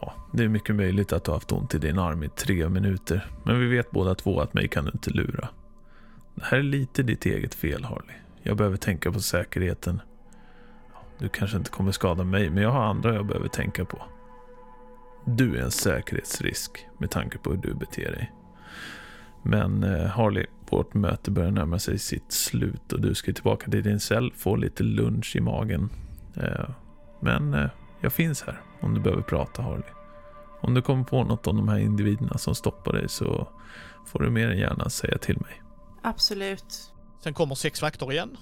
Ja, 0.00 0.14
det 0.32 0.44
är 0.44 0.48
mycket 0.48 0.74
möjligt 0.74 1.12
att 1.12 1.24
du 1.24 1.30
har 1.30 1.36
haft 1.36 1.52
ont 1.52 1.74
i 1.74 1.78
din 1.78 1.98
arm 1.98 2.22
i 2.22 2.28
tre 2.28 2.68
minuter. 2.68 3.30
Men 3.44 3.60
vi 3.60 3.66
vet 3.66 3.90
båda 3.90 4.14
två 4.14 4.40
att 4.40 4.54
mig 4.54 4.68
kan 4.68 4.84
du 4.84 4.90
inte 4.90 5.10
lura. 5.10 5.48
Det 6.34 6.44
här 6.44 6.58
är 6.58 6.62
lite 6.62 7.02
ditt 7.02 7.26
eget 7.26 7.54
fel, 7.54 7.84
Harley. 7.84 8.16
Jag 8.42 8.56
behöver 8.56 8.76
tänka 8.76 9.12
på 9.12 9.20
säkerheten. 9.20 10.00
Du 11.18 11.28
kanske 11.28 11.56
inte 11.56 11.70
kommer 11.70 11.92
skada 11.92 12.24
mig, 12.24 12.50
men 12.50 12.62
jag 12.62 12.70
har 12.70 12.82
andra 12.82 13.14
jag 13.14 13.26
behöver 13.26 13.48
tänka 13.48 13.84
på. 13.84 14.02
Du 15.24 15.56
är 15.56 15.62
en 15.62 15.70
säkerhetsrisk 15.70 16.86
med 16.98 17.10
tanke 17.10 17.38
på 17.38 17.50
hur 17.50 17.58
du 17.58 17.74
beter 17.74 18.12
dig. 18.12 18.32
Men 19.42 19.84
eh, 19.84 20.06
Harley, 20.06 20.46
vårt 20.72 20.94
möte 20.94 21.30
börjar 21.30 21.50
närma 21.50 21.78
sig 21.78 21.98
sitt 21.98 22.32
slut 22.32 22.92
och 22.92 23.00
du 23.00 23.14
ska 23.14 23.32
tillbaka 23.32 23.70
till 23.70 23.82
din 23.82 24.00
cell, 24.00 24.32
få 24.36 24.56
lite 24.56 24.82
lunch 24.82 25.36
i 25.36 25.40
magen. 25.40 25.90
Eh, 26.36 26.70
men 27.20 27.54
eh, 27.54 27.70
jag 28.00 28.12
finns 28.12 28.42
här 28.42 28.60
om 28.80 28.94
du 28.94 29.00
behöver 29.00 29.22
prata 29.22 29.62
Harley. 29.62 29.90
Om 30.60 30.74
du 30.74 30.82
kommer 30.82 31.04
på 31.04 31.24
något 31.24 31.46
om 31.46 31.56
de 31.56 31.68
här 31.68 31.78
individerna 31.78 32.38
som 32.38 32.54
stoppar 32.54 32.92
dig 32.92 33.08
så 33.08 33.48
får 34.06 34.18
du 34.18 34.30
mer 34.30 34.48
än 34.48 34.58
gärna 34.58 34.90
säga 34.90 35.18
till 35.18 35.40
mig. 35.40 35.62
Absolut. 36.02 36.92
Sen 37.20 37.34
kommer 37.34 37.54
sex 37.54 37.82
vakter 37.82 38.12
igen. 38.12 38.36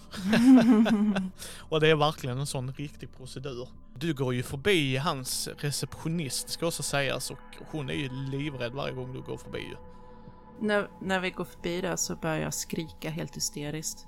och 1.59 1.81
det 1.81 1.89
är 1.89 1.97
verkligen 1.97 2.39
en 2.39 2.47
sån 2.47 2.73
riktig 2.73 3.17
procedur. 3.17 3.69
Du 3.95 4.15
går 4.15 4.35
ju 4.35 4.43
förbi 4.43 4.97
hans 4.97 5.49
receptionist 5.59 6.49
ska 6.49 6.67
också 6.67 6.83
sägas 6.83 7.31
och 7.31 7.39
hon 7.71 7.91
är 7.91 7.95
ju 7.95 8.09
livrädd 8.09 8.73
varje 8.73 8.95
gång 8.95 9.13
du 9.13 9.21
går 9.21 9.37
förbi. 9.37 9.75
När, 10.61 10.89
när 11.01 11.21
vi 11.21 11.31
går 11.31 11.45
förbi 11.45 11.81
där 11.81 11.97
så 11.97 12.17
börjar 12.17 12.39
jag 12.39 12.55
skrika 12.55 13.11
helt 13.11 13.37
hysteriskt. 13.37 14.07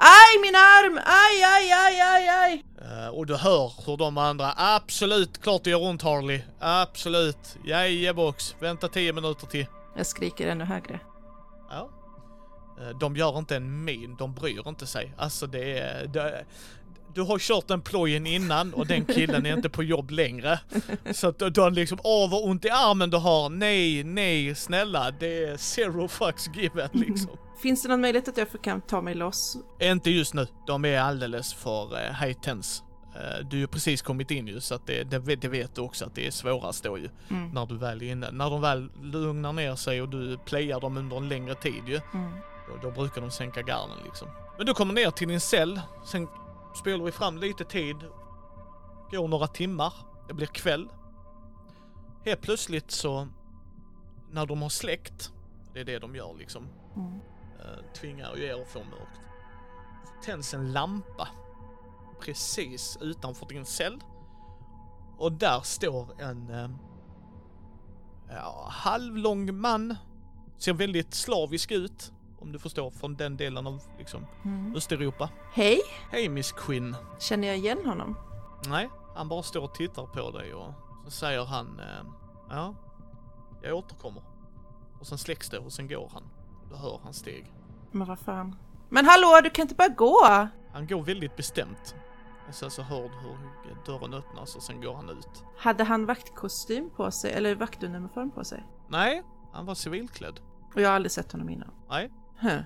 Aj 0.00 0.40
min 0.42 0.54
arm! 0.54 0.98
Aj, 1.04 1.42
aj, 1.44 1.72
aj, 1.72 2.00
aj, 2.00 2.28
aj! 2.28 2.64
Eh, 2.82 3.08
och 3.08 3.26
du 3.26 3.36
hör 3.36 3.72
hur 3.86 3.96
de 3.96 4.18
andra, 4.18 4.52
absolut, 4.56 5.42
klart 5.42 5.64
det 5.64 5.70
gör 5.70 5.82
ont 5.82 6.02
Harley. 6.02 6.42
Absolut, 6.58 7.56
jajebox, 7.64 8.56
vänta 8.60 8.88
10 8.88 9.12
minuter 9.12 9.46
till. 9.46 9.66
Jag 9.96 10.06
skriker 10.06 10.48
ännu 10.48 10.64
högre. 10.64 11.00
Ja. 11.70 11.88
Eh, 12.80 12.98
De 12.98 13.16
gör 13.16 13.38
inte 13.38 13.56
en 13.56 13.84
min, 13.84 14.16
de 14.16 14.34
bryr 14.34 14.68
inte 14.68 14.86
sig. 14.86 15.14
Alltså 15.16 15.46
det 15.46 15.78
är... 15.78 16.06
Det, 16.06 16.44
du 17.14 17.22
har 17.22 17.38
kört 17.38 17.68
den 17.68 17.80
plojen 17.80 18.26
innan 18.26 18.74
och 18.74 18.86
den 18.86 19.04
killen 19.04 19.46
är 19.46 19.52
inte 19.54 19.68
på 19.68 19.82
jobb 19.82 20.10
längre. 20.10 20.60
Så 21.10 21.28
att 21.28 21.38
du 21.54 21.60
har 21.60 21.70
liksom, 21.70 21.98
åh 22.04 22.30
vad 22.30 22.44
ont 22.44 22.64
i 22.64 22.70
armen 22.70 23.10
du 23.10 23.16
har. 23.16 23.50
Nej, 23.50 24.04
nej, 24.04 24.54
snälla. 24.54 25.10
Det 25.10 25.44
är 25.44 25.56
zero 25.56 26.08
fucks 26.08 26.48
given 26.54 26.88
liksom. 26.92 27.30
Finns 27.62 27.82
det 27.82 27.88
någon 27.88 28.00
möjlighet 28.00 28.28
att 28.28 28.36
jag 28.36 28.48
kan 28.62 28.80
ta 28.80 29.00
mig 29.00 29.14
loss? 29.14 29.56
inte 29.82 30.10
just 30.10 30.34
nu. 30.34 30.46
De 30.66 30.84
är 30.84 31.00
alldeles 31.00 31.54
för 31.54 31.92
uh, 31.92 32.24
high 32.24 32.40
tense. 32.40 32.82
Eh, 33.14 33.46
du 33.50 33.60
har 33.60 33.66
precis 33.66 34.02
kommit 34.02 34.30
in 34.30 34.46
ju 34.48 34.60
så 34.60 34.74
att 34.74 34.86
det, 34.86 35.04
det, 35.04 35.18
vet- 35.18 35.42
det 35.42 35.48
vet 35.48 35.74
du 35.74 35.80
också 35.80 36.04
att 36.04 36.14
det 36.14 36.26
är 36.26 36.30
svårast 36.30 36.84
då 36.84 36.98
ju. 36.98 37.08
Mm. 37.30 37.50
När 37.50 37.66
du 37.66 37.78
väl 37.78 38.02
är 38.02 38.12
inne. 38.12 38.30
När 38.30 38.50
de 38.50 38.60
väl 38.60 38.90
lugnar 39.02 39.52
ner 39.52 39.74
sig 39.74 40.02
och 40.02 40.08
du 40.08 40.38
playar 40.38 40.80
dem 40.80 40.96
under 40.96 41.16
en 41.16 41.28
längre 41.28 41.54
tid 41.54 41.82
ju. 41.86 42.00
Mm. 42.14 42.32
Då, 42.68 42.88
då 42.88 42.94
brukar 42.94 43.20
de 43.20 43.30
sänka 43.30 43.62
garden 43.62 43.96
liksom. 44.04 44.28
Men 44.56 44.66
du 44.66 44.74
kommer 44.74 44.94
ner 44.94 45.10
till 45.10 45.28
din 45.28 45.40
cell, 45.40 45.80
sen 46.06 46.28
spelar 46.78 47.04
vi 47.04 47.12
fram 47.12 47.38
lite 47.38 47.64
tid. 47.64 47.96
Går 49.10 49.28
några 49.28 49.46
timmar, 49.46 49.92
det 50.28 50.34
blir 50.34 50.46
kväll. 50.46 50.88
Helt 52.24 52.40
plötsligt 52.40 52.90
så, 52.90 53.28
när 54.30 54.46
de 54.46 54.62
har 54.62 54.68
släckt, 54.68 55.32
det 55.74 55.80
är 55.80 55.84
det 55.84 55.98
de 55.98 56.14
gör 56.16 56.34
liksom, 56.38 56.68
Mm. 56.96 57.12
eh, 57.60 57.92
tvingar 58.00 58.36
ju 58.36 58.44
er 58.44 58.62
att 58.62 58.68
få 58.68 58.78
mörkt. 58.78 59.20
Tänds 60.24 60.54
en 60.54 60.72
lampa 60.72 61.28
precis 62.20 62.98
utanför 63.00 63.46
din 63.46 63.64
cell. 63.64 64.00
Och 65.18 65.32
där 65.32 65.60
står 65.60 66.20
en 66.22 66.50
eh, 66.50 66.70
ja, 68.28 68.66
halvlång 68.70 69.60
man. 69.60 69.96
Ser 70.56 70.72
väldigt 70.72 71.14
slavisk 71.14 71.70
ut, 71.70 72.12
om 72.40 72.52
du 72.52 72.58
förstår, 72.58 72.90
från 72.90 73.14
den 73.16 73.36
delen 73.36 73.66
av 73.66 73.82
liksom 73.98 74.26
Mm. 74.44 74.76
Östeuropa. 74.76 75.30
Hej! 75.52 75.80
Hej 76.10 76.28
Miss 76.28 76.52
Quinn. 76.52 76.96
Känner 77.18 77.48
jag 77.48 77.56
igen 77.56 77.86
honom? 77.86 78.16
Nej, 78.68 78.90
han 79.14 79.28
bara 79.28 79.42
står 79.42 79.62
och 79.62 79.74
tittar 79.74 80.06
på 80.06 80.30
dig 80.30 80.54
och 80.54 80.72
så 81.04 81.10
säger 81.10 81.44
han 81.44 81.80
eh, 81.80 82.10
ja, 82.50 82.74
jag 83.62 83.76
återkommer. 83.76 84.22
Och 85.00 85.06
sen 85.06 85.18
släcks 85.18 85.50
det 85.50 85.58
och 85.58 85.72
sen 85.72 85.88
går 85.88 86.10
han. 86.12 86.22
Du 86.70 86.76
hör 86.76 87.00
hans 87.02 87.16
steg. 87.16 87.52
Men 87.90 88.06
vad 88.08 88.18
fan? 88.18 88.56
Men 88.88 89.04
hallå, 89.06 89.40
du 89.44 89.50
kan 89.50 89.62
inte 89.62 89.74
bara 89.74 89.88
gå! 89.88 90.48
Han 90.72 90.86
går 90.86 91.02
väldigt 91.02 91.36
bestämt. 91.36 91.94
Och 92.48 92.54
sen 92.54 92.70
så 92.70 92.82
hör 92.82 93.02
du 93.02 93.08
hur 93.08 93.38
dörren 93.86 94.14
öppnas 94.14 94.56
och 94.56 94.62
sen 94.62 94.80
går 94.80 94.94
han 94.94 95.08
ut. 95.10 95.44
Hade 95.58 95.84
han 95.84 96.06
vaktkostym 96.06 96.90
på 96.96 97.10
sig, 97.10 97.32
eller 97.32 97.54
vaktuniform 97.54 98.30
på 98.30 98.44
sig? 98.44 98.66
Nej, 98.88 99.22
han 99.52 99.66
var 99.66 99.74
civilklädd. 99.74 100.40
Och 100.74 100.80
jag 100.80 100.88
har 100.88 100.94
aldrig 100.96 101.12
sett 101.12 101.32
honom 101.32 101.48
innan. 101.48 101.70
Nej, 101.88 102.10
Huh. 102.40 102.60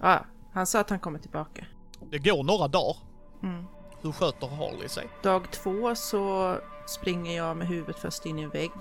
Ja, 0.00 0.24
han 0.52 0.66
sa 0.66 0.80
att 0.80 0.90
han 0.90 0.98
kommer 1.00 1.18
tillbaka. 1.18 1.66
det 2.10 2.18
går 2.18 2.42
några 2.42 2.68
dagar. 2.68 2.96
Mm. 3.42 3.64
Hur 4.02 4.12
sköter 4.12 4.46
Harley 4.46 4.88
sig? 4.88 5.08
Dag 5.22 5.50
två 5.50 5.94
så 5.94 6.56
springer 6.86 7.36
jag 7.36 7.56
med 7.56 7.66
huvudet 7.68 7.98
först 7.98 8.26
in 8.26 8.38
i 8.38 8.42
en 8.42 8.50
vägg. 8.50 8.70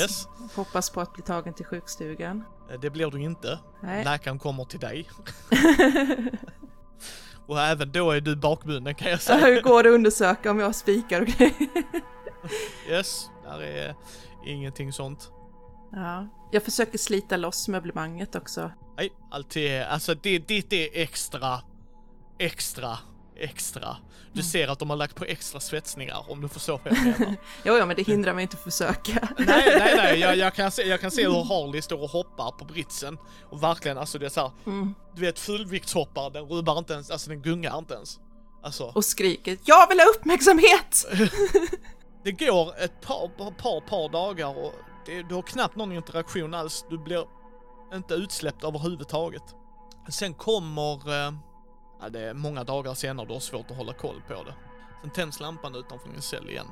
Yes, 0.00 0.28
Hoppas 0.56 0.90
på 0.90 1.00
att 1.00 1.12
bli 1.12 1.22
tagen 1.22 1.54
till 1.54 1.66
sjukstugan. 1.66 2.44
eh, 2.70 2.80
det 2.80 2.90
blir 2.90 3.10
du 3.10 3.22
inte. 3.22 3.58
Nej. 3.80 4.04
Läkaren 4.04 4.38
kommer 4.38 4.64
till 4.64 4.80
dig. 4.80 5.08
Och 7.46 7.60
även 7.60 7.92
då 7.92 8.10
är 8.10 8.20
du 8.20 8.36
bakbunden 8.36 8.94
kan 8.94 9.10
jag 9.10 9.20
säga. 9.20 9.46
Hur 9.46 9.62
går 9.62 9.82
det 9.82 9.88
att 9.88 9.94
undersöka 9.94 10.50
om 10.50 10.58
jag 10.58 10.66
har 10.66 10.72
spikar 10.72 11.20
och 11.20 11.26
grejer? 11.26 11.54
Yes, 12.88 13.30
där 13.44 13.62
är 13.62 13.94
ingenting 14.46 14.92
sånt. 14.92 15.30
Ja. 15.92 16.26
Jag 16.52 16.62
försöker 16.62 16.98
slita 16.98 17.36
loss 17.36 17.68
möblemanget 17.68 18.34
också. 18.34 18.70
Nej, 18.96 19.12
allt 19.30 19.56
är, 19.56 19.84
alltså 19.86 20.14
det, 20.14 20.38
det 20.38 20.72
är 20.72 21.02
extra, 21.02 21.60
extra, 22.38 22.98
extra. 23.36 23.96
Du 24.32 24.42
ser 24.42 24.68
att 24.68 24.78
de 24.78 24.90
har 24.90 24.96
lagt 24.96 25.14
på 25.16 25.24
extra 25.24 25.60
svetsningar 25.60 26.24
om 26.28 26.40
du 26.40 26.48
förstår 26.48 26.80
vad 26.84 26.92
jag 26.92 27.04
menar. 27.04 27.34
Jo, 27.64 27.76
ja, 27.76 27.86
men 27.86 27.96
det 27.96 28.02
hindrar 28.02 28.34
mig 28.34 28.42
inte 28.42 28.56
att 28.56 28.62
försöka. 28.64 29.28
nej, 29.38 29.46
nej, 29.78 29.96
nej, 29.96 30.18
jag, 30.20 30.36
jag, 30.46 30.54
kan 30.54 30.70
se, 30.70 30.82
jag 30.82 31.00
kan 31.00 31.10
se 31.10 31.22
hur 31.26 31.44
Harley 31.44 31.82
står 31.82 32.02
och 32.02 32.10
hoppar 32.10 32.50
på 32.50 32.64
britsen. 32.64 33.18
Och 33.50 33.62
verkligen, 33.62 33.98
alltså 33.98 34.18
det 34.18 34.26
är 34.26 34.30
så 34.30 34.40
här, 34.40 34.50
Mm. 34.66 34.94
du 35.14 35.20
vet 35.20 35.38
fullviktshoppar, 35.38 36.30
den 36.30 36.44
rubbar 36.44 36.78
inte 36.78 36.92
ens, 36.92 37.10
alltså 37.10 37.30
den 37.30 37.42
gungar 37.42 37.78
inte 37.78 37.94
ens. 37.94 38.18
Alltså, 38.62 38.92
Och 38.94 39.04
skriker 39.04 39.58
Jag 39.64 39.88
vill 39.88 39.98
ha 40.00 40.06
uppmärksamhet! 40.06 41.04
det 42.24 42.32
går 42.32 42.74
ett 42.78 43.00
par, 43.00 43.28
par, 43.28 43.50
par, 43.50 43.80
par 43.80 44.08
dagar 44.12 44.58
och 44.58 44.72
det, 45.08 45.22
du 45.22 45.34
har 45.34 45.42
knappt 45.42 45.76
någon 45.76 45.92
interaktion 45.92 46.54
alls. 46.54 46.86
Du 46.90 46.98
blir 46.98 47.26
inte 47.94 48.14
utsläppt 48.14 48.64
överhuvudtaget. 48.64 49.54
Sen 50.08 50.34
kommer, 50.34 51.08
eh, 51.08 51.32
ja, 52.00 52.08
det 52.08 52.20
är 52.20 52.34
många 52.34 52.64
dagar 52.64 52.94
senare, 52.94 53.26
du 53.26 53.32
har 53.32 53.40
svårt 53.40 53.70
att 53.70 53.76
hålla 53.76 53.92
koll 53.92 54.22
på 54.28 54.44
det. 54.44 54.54
Sen 55.00 55.10
tänds 55.10 55.40
lampan 55.40 55.74
utanför 55.74 56.08
din 56.08 56.22
cell 56.22 56.50
igen. 56.50 56.66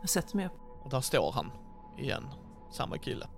Jag 0.00 0.10
sätter 0.10 0.36
mig 0.36 0.46
upp. 0.46 0.52
Och 0.82 0.90
där 0.90 1.00
står 1.00 1.32
han 1.32 1.50
igen. 1.98 2.24
Samma 2.72 2.98
kille. 2.98 3.28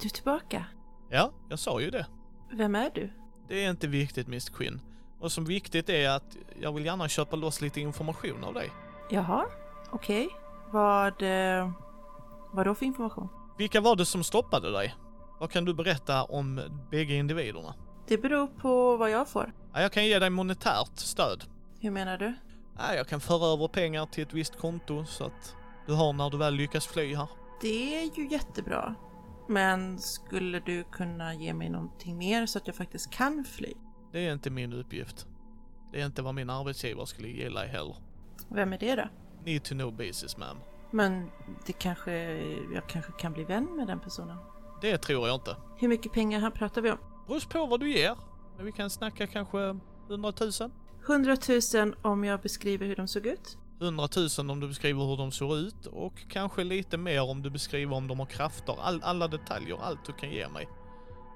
Du 0.00 0.06
är 0.06 0.10
tillbaka. 0.10 0.64
Ja, 1.10 1.32
jag 1.48 1.58
sa 1.58 1.80
ju 1.80 1.90
det. 1.90 2.06
Vem 2.52 2.74
är 2.74 2.90
du? 2.94 3.10
Det 3.48 3.64
är 3.64 3.70
inte 3.70 3.86
viktigt 3.86 4.28
Miss 4.28 4.50
Quinn. 4.50 4.80
Vad 5.18 5.32
som 5.32 5.44
viktigt 5.44 5.88
är 5.88 6.10
att 6.10 6.36
jag 6.60 6.72
vill 6.72 6.84
gärna 6.84 7.08
köpa 7.08 7.36
loss 7.36 7.60
lite 7.60 7.80
information 7.80 8.44
av 8.44 8.54
dig. 8.54 8.70
Jaha, 9.10 9.44
okej. 9.90 10.28
Vad... 10.70 11.22
Eh, 11.22 11.70
vad 12.52 12.66
då 12.66 12.74
för 12.74 12.86
information? 12.86 13.28
Vilka 13.58 13.80
var 13.80 13.96
det 13.96 14.06
som 14.06 14.24
stoppade 14.24 14.72
dig? 14.72 14.94
Vad 15.40 15.50
kan 15.50 15.64
du 15.64 15.74
berätta 15.74 16.24
om 16.24 16.60
bägge 16.90 17.14
individerna? 17.14 17.74
Det 18.08 18.18
beror 18.18 18.46
på 18.46 18.96
vad 18.96 19.10
jag 19.10 19.28
får. 19.28 19.52
Ja, 19.74 19.80
jag 19.80 19.92
kan 19.92 20.06
ge 20.06 20.18
dig 20.18 20.30
monetärt 20.30 20.98
stöd. 20.98 21.44
Hur 21.80 21.90
menar 21.90 22.18
du? 22.18 22.34
Ja, 22.78 22.94
jag 22.94 23.08
kan 23.08 23.20
föra 23.20 23.52
över 23.52 23.68
pengar 23.68 24.06
till 24.06 24.22
ett 24.22 24.34
visst 24.34 24.58
konto 24.58 25.04
så 25.04 25.24
att 25.24 25.56
du 25.86 25.92
har 25.92 26.12
när 26.12 26.30
du 26.30 26.38
väl 26.38 26.54
lyckas 26.54 26.86
fly 26.86 27.14
här. 27.14 27.28
Det 27.60 27.96
är 28.02 28.18
ju 28.18 28.28
jättebra. 28.28 28.94
Men 29.48 29.98
skulle 29.98 30.60
du 30.60 30.84
kunna 30.84 31.34
ge 31.34 31.54
mig 31.54 31.68
någonting 31.68 32.18
mer 32.18 32.46
så 32.46 32.58
att 32.58 32.66
jag 32.66 32.76
faktiskt 32.76 33.10
kan 33.10 33.44
fly? 33.44 33.72
Det 34.12 34.26
är 34.26 34.32
inte 34.32 34.50
min 34.50 34.72
uppgift. 34.72 35.26
Det 35.92 36.00
är 36.00 36.06
inte 36.06 36.22
vad 36.22 36.34
min 36.34 36.50
arbetsgivare 36.50 37.06
skulle 37.06 37.28
dig 37.28 37.68
heller. 37.68 37.96
Vem 38.48 38.72
är 38.72 38.78
det 38.78 38.94
då? 38.96 39.08
Need 39.44 39.62
to 39.62 39.74
know 39.74 39.92
basis 39.92 40.36
ma'am. 40.36 40.56
Men 40.92 41.30
det 41.66 41.72
kanske... 41.72 42.12
Jag 42.74 42.86
kanske 42.86 43.12
kan 43.12 43.32
bli 43.32 43.44
vän 43.44 43.76
med 43.76 43.86
den 43.86 44.00
personen. 44.00 44.36
Det 44.80 44.98
tror 44.98 45.28
jag 45.28 45.36
inte. 45.36 45.56
Hur 45.76 45.88
mycket 45.88 46.12
pengar 46.12 46.40
här 46.40 46.50
pratar 46.50 46.82
vi 46.82 46.90
om? 46.90 46.98
Beror 47.26 47.40
på 47.50 47.66
vad 47.66 47.80
du 47.80 47.92
ger. 47.92 48.16
Men 48.56 48.66
vi 48.66 48.72
kan 48.72 48.90
snacka 48.90 49.26
kanske 49.26 49.58
100 50.08 50.32
000. 50.40 50.70
100 51.08 51.36
000 51.74 51.94
om 52.02 52.24
jag 52.24 52.40
beskriver 52.40 52.86
hur 52.86 52.96
de 52.96 53.08
såg 53.08 53.26
ut. 53.26 53.58
100 53.80 54.08
000 54.38 54.50
om 54.50 54.60
du 54.60 54.68
beskriver 54.68 55.04
hur 55.04 55.16
de 55.16 55.32
ser 55.32 55.56
ut 55.58 55.86
och 55.86 56.14
kanske 56.28 56.64
lite 56.64 56.96
mer 56.96 57.30
om 57.30 57.42
du 57.42 57.50
beskriver 57.50 57.96
om 57.96 58.08
de 58.08 58.18
har 58.18 58.26
krafter. 58.26 58.76
All, 58.80 59.02
alla 59.02 59.28
detaljer, 59.28 59.78
allt 59.82 60.04
du 60.04 60.12
kan 60.12 60.30
ge 60.30 60.48
mig. 60.48 60.68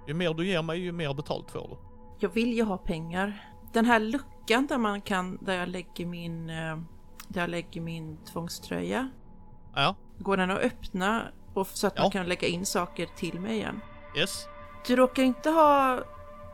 Ju 0.09 0.15
mer 0.15 0.35
du 0.35 0.47
ger 0.47 0.63
mig, 0.63 0.79
ju 0.79 0.93
mer 0.93 1.15
betalt 1.15 1.51
får 1.51 1.69
du. 1.69 1.77
Jag 2.19 2.29
vill 2.29 2.53
ju 2.53 2.63
ha 2.63 2.79
pengar. 2.79 3.53
Den 3.73 3.85
här 3.85 4.01
luckan 4.01 4.67
där 4.67 4.79
man 4.79 5.01
kan, 5.01 5.39
där 5.45 5.55
jag 5.55 5.69
lägger 5.69 6.07
min, 6.07 6.51
eh, 6.51 6.79
där 7.29 7.41
jag 7.41 7.51
lägger 7.51 7.81
min 7.81 8.17
tvångströja. 8.17 9.11
Ja, 9.77 9.95
Går 10.19 10.37
den 10.37 10.51
att 10.51 10.59
öppna 10.59 11.23
och 11.55 11.67
så 11.67 11.87
att 11.87 11.93
Ja. 11.97 12.03
man 12.03 12.11
kan 12.11 12.27
lägga 12.27 12.49
in 12.49 12.67
saker 12.67 13.07
till 13.17 13.41
mig 13.41 13.57
igen? 13.57 13.81
yes. 14.17 14.49
Du 14.87 14.97
råkar 14.97 15.23
inte 15.23 15.51
ha 15.51 16.01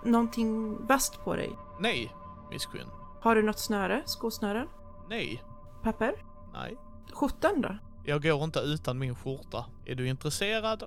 någonting 0.05 0.77
vasst 0.87 1.25
på 1.25 1.37
dig? 1.37 1.51
Nej, 1.81 2.13
Miss 2.51 2.67
Quinn. 2.67 2.87
Har 3.21 3.35
du 3.35 3.43
något 3.43 3.59
snöre? 3.59 4.03
Skosnören? 4.07 4.69
Nej, 5.09 5.43
Papper? 5.83 6.15
nej. 6.53 6.77
Skjortan 7.13 7.61
då? 7.61 7.77
Jag 8.05 8.23
går 8.23 8.45
inte 8.45 8.59
utan 8.61 8.99
min 8.99 9.15
skjorta. 9.15 9.65
Är 9.87 9.95
du 9.95 10.09
intresserad 10.09 10.85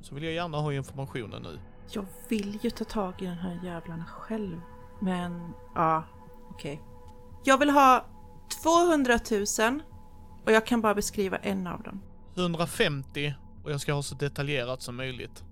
så 0.00 0.14
vill 0.14 0.24
jag 0.24 0.32
gärna 0.32 0.58
ha 0.58 0.72
informationen 0.72 1.42
nu. 1.42 1.58
Jag 1.90 2.04
vill 2.28 2.58
ju 2.62 2.70
ta 2.70 2.84
tag 2.84 3.22
i 3.22 3.24
den 3.26 3.38
här 3.38 3.60
jävlarna 3.64 4.04
själv. 4.04 4.60
Men, 5.00 5.52
ja, 5.74 6.02
okej. 6.50 6.82
Jag 7.44 7.58
vill 7.58 7.70
ha 7.70 8.04
200 8.62 9.18
000 9.30 9.80
och 10.46 10.52
jag 10.52 10.66
kan 10.66 10.80
bara 10.80 10.94
beskriva 10.94 11.36
en 11.36 11.66
av 11.66 11.82
dem. 11.82 12.00
150 12.34 13.34
och 13.64 13.72
jag 13.72 13.80
ska 13.80 13.92
ha 13.92 14.02
så 14.02 14.14
detaljerat 14.14 14.82
som 14.82 14.96
möjligt. 14.96 15.44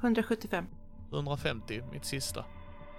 175. 0.00 0.64
150, 1.12 1.82
mitt 1.92 2.04
sista. 2.04 2.44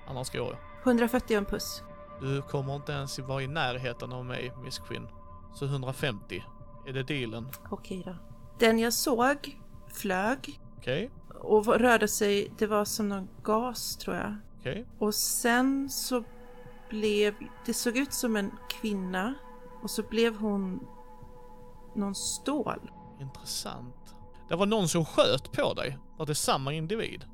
Annars 0.08 0.32
går 0.32 0.48
jag. 0.48 0.58
140 0.84 1.34
och 1.34 1.38
en 1.38 1.46
puss. 1.46 1.84
Du 2.22 2.42
kommer 2.42 2.76
inte 2.76 2.92
ens 2.92 3.20
vara 3.20 3.42
i 3.42 3.48
närheten 3.48 4.14
av 4.14 4.26
mig, 4.26 4.52
Miss 4.64 4.80
Quinn. 4.80 5.08
Så 5.56 5.66
150, 5.66 6.44
är 6.88 6.94
det 6.94 7.04
dealen? 7.04 7.48
Okej 7.70 8.04
då. 8.06 8.16
Den 8.60 8.80
jag 8.80 8.94
såg 8.94 9.58
flög 9.94 10.60
Okej, 10.78 11.10
och 11.40 11.66
rörde 11.80 12.08
sig, 12.08 12.52
det 12.58 12.68
var 12.68 12.86
som 12.86 13.10
någon 13.10 13.28
gas 13.44 13.98
tror 13.98 14.16
jag. 14.16 14.36
okej. 14.60 14.86
Och 15.00 15.16
sen 15.16 15.90
så 15.90 16.24
blev, 16.90 17.34
det 17.66 17.74
såg 17.74 17.98
ut 17.98 18.14
som 18.14 18.36
en 18.36 18.52
kvinna 18.70 19.34
och 19.82 19.90
så 19.90 20.04
blev 20.04 20.36
hon 20.36 20.80
någon 21.96 22.16
stål. 22.16 22.92
Intressant. 23.20 24.16
Det 24.50 24.56
var 24.56 24.66
någon 24.66 24.88
som 24.88 25.06
sköt 25.06 25.52
på 25.52 25.74
dig. 25.74 25.98
Var 26.18 26.26
det 26.26 26.36
samma 26.36 26.74
individ? 26.74 27.26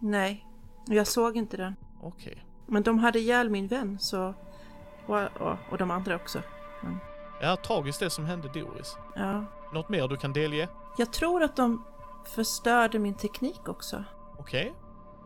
Nej, 0.00 0.46
jag 0.86 1.06
såg 1.06 1.36
inte 1.36 1.56
den. 1.56 1.74
Okej. 2.02 2.46
Men 2.66 2.82
de 2.82 2.98
hade 2.98 3.18
ihjäl 3.18 3.50
min 3.50 3.66
vän 3.66 3.98
så... 3.98 4.34
Och, 5.06 5.20
och, 5.70 5.78
de 5.78 5.90
andra 5.90 6.16
också. 6.16 6.42
Ja, 7.40 7.56
tragiskt 7.56 8.00
det 8.00 8.10
som 8.10 8.24
hände 8.24 8.48
Doris. 8.48 8.96
Ja. 9.16 9.44
Något 9.72 9.88
mer 9.88 10.08
du 10.08 10.16
kan 10.16 10.32
delge? 10.32 10.68
Jag 10.98 11.12
tror 11.12 11.42
att 11.42 11.56
de 11.56 11.84
förstörde 12.24 12.98
min 12.98 13.14
teknik 13.14 13.68
också. 13.68 14.04
Okej. 14.38 14.74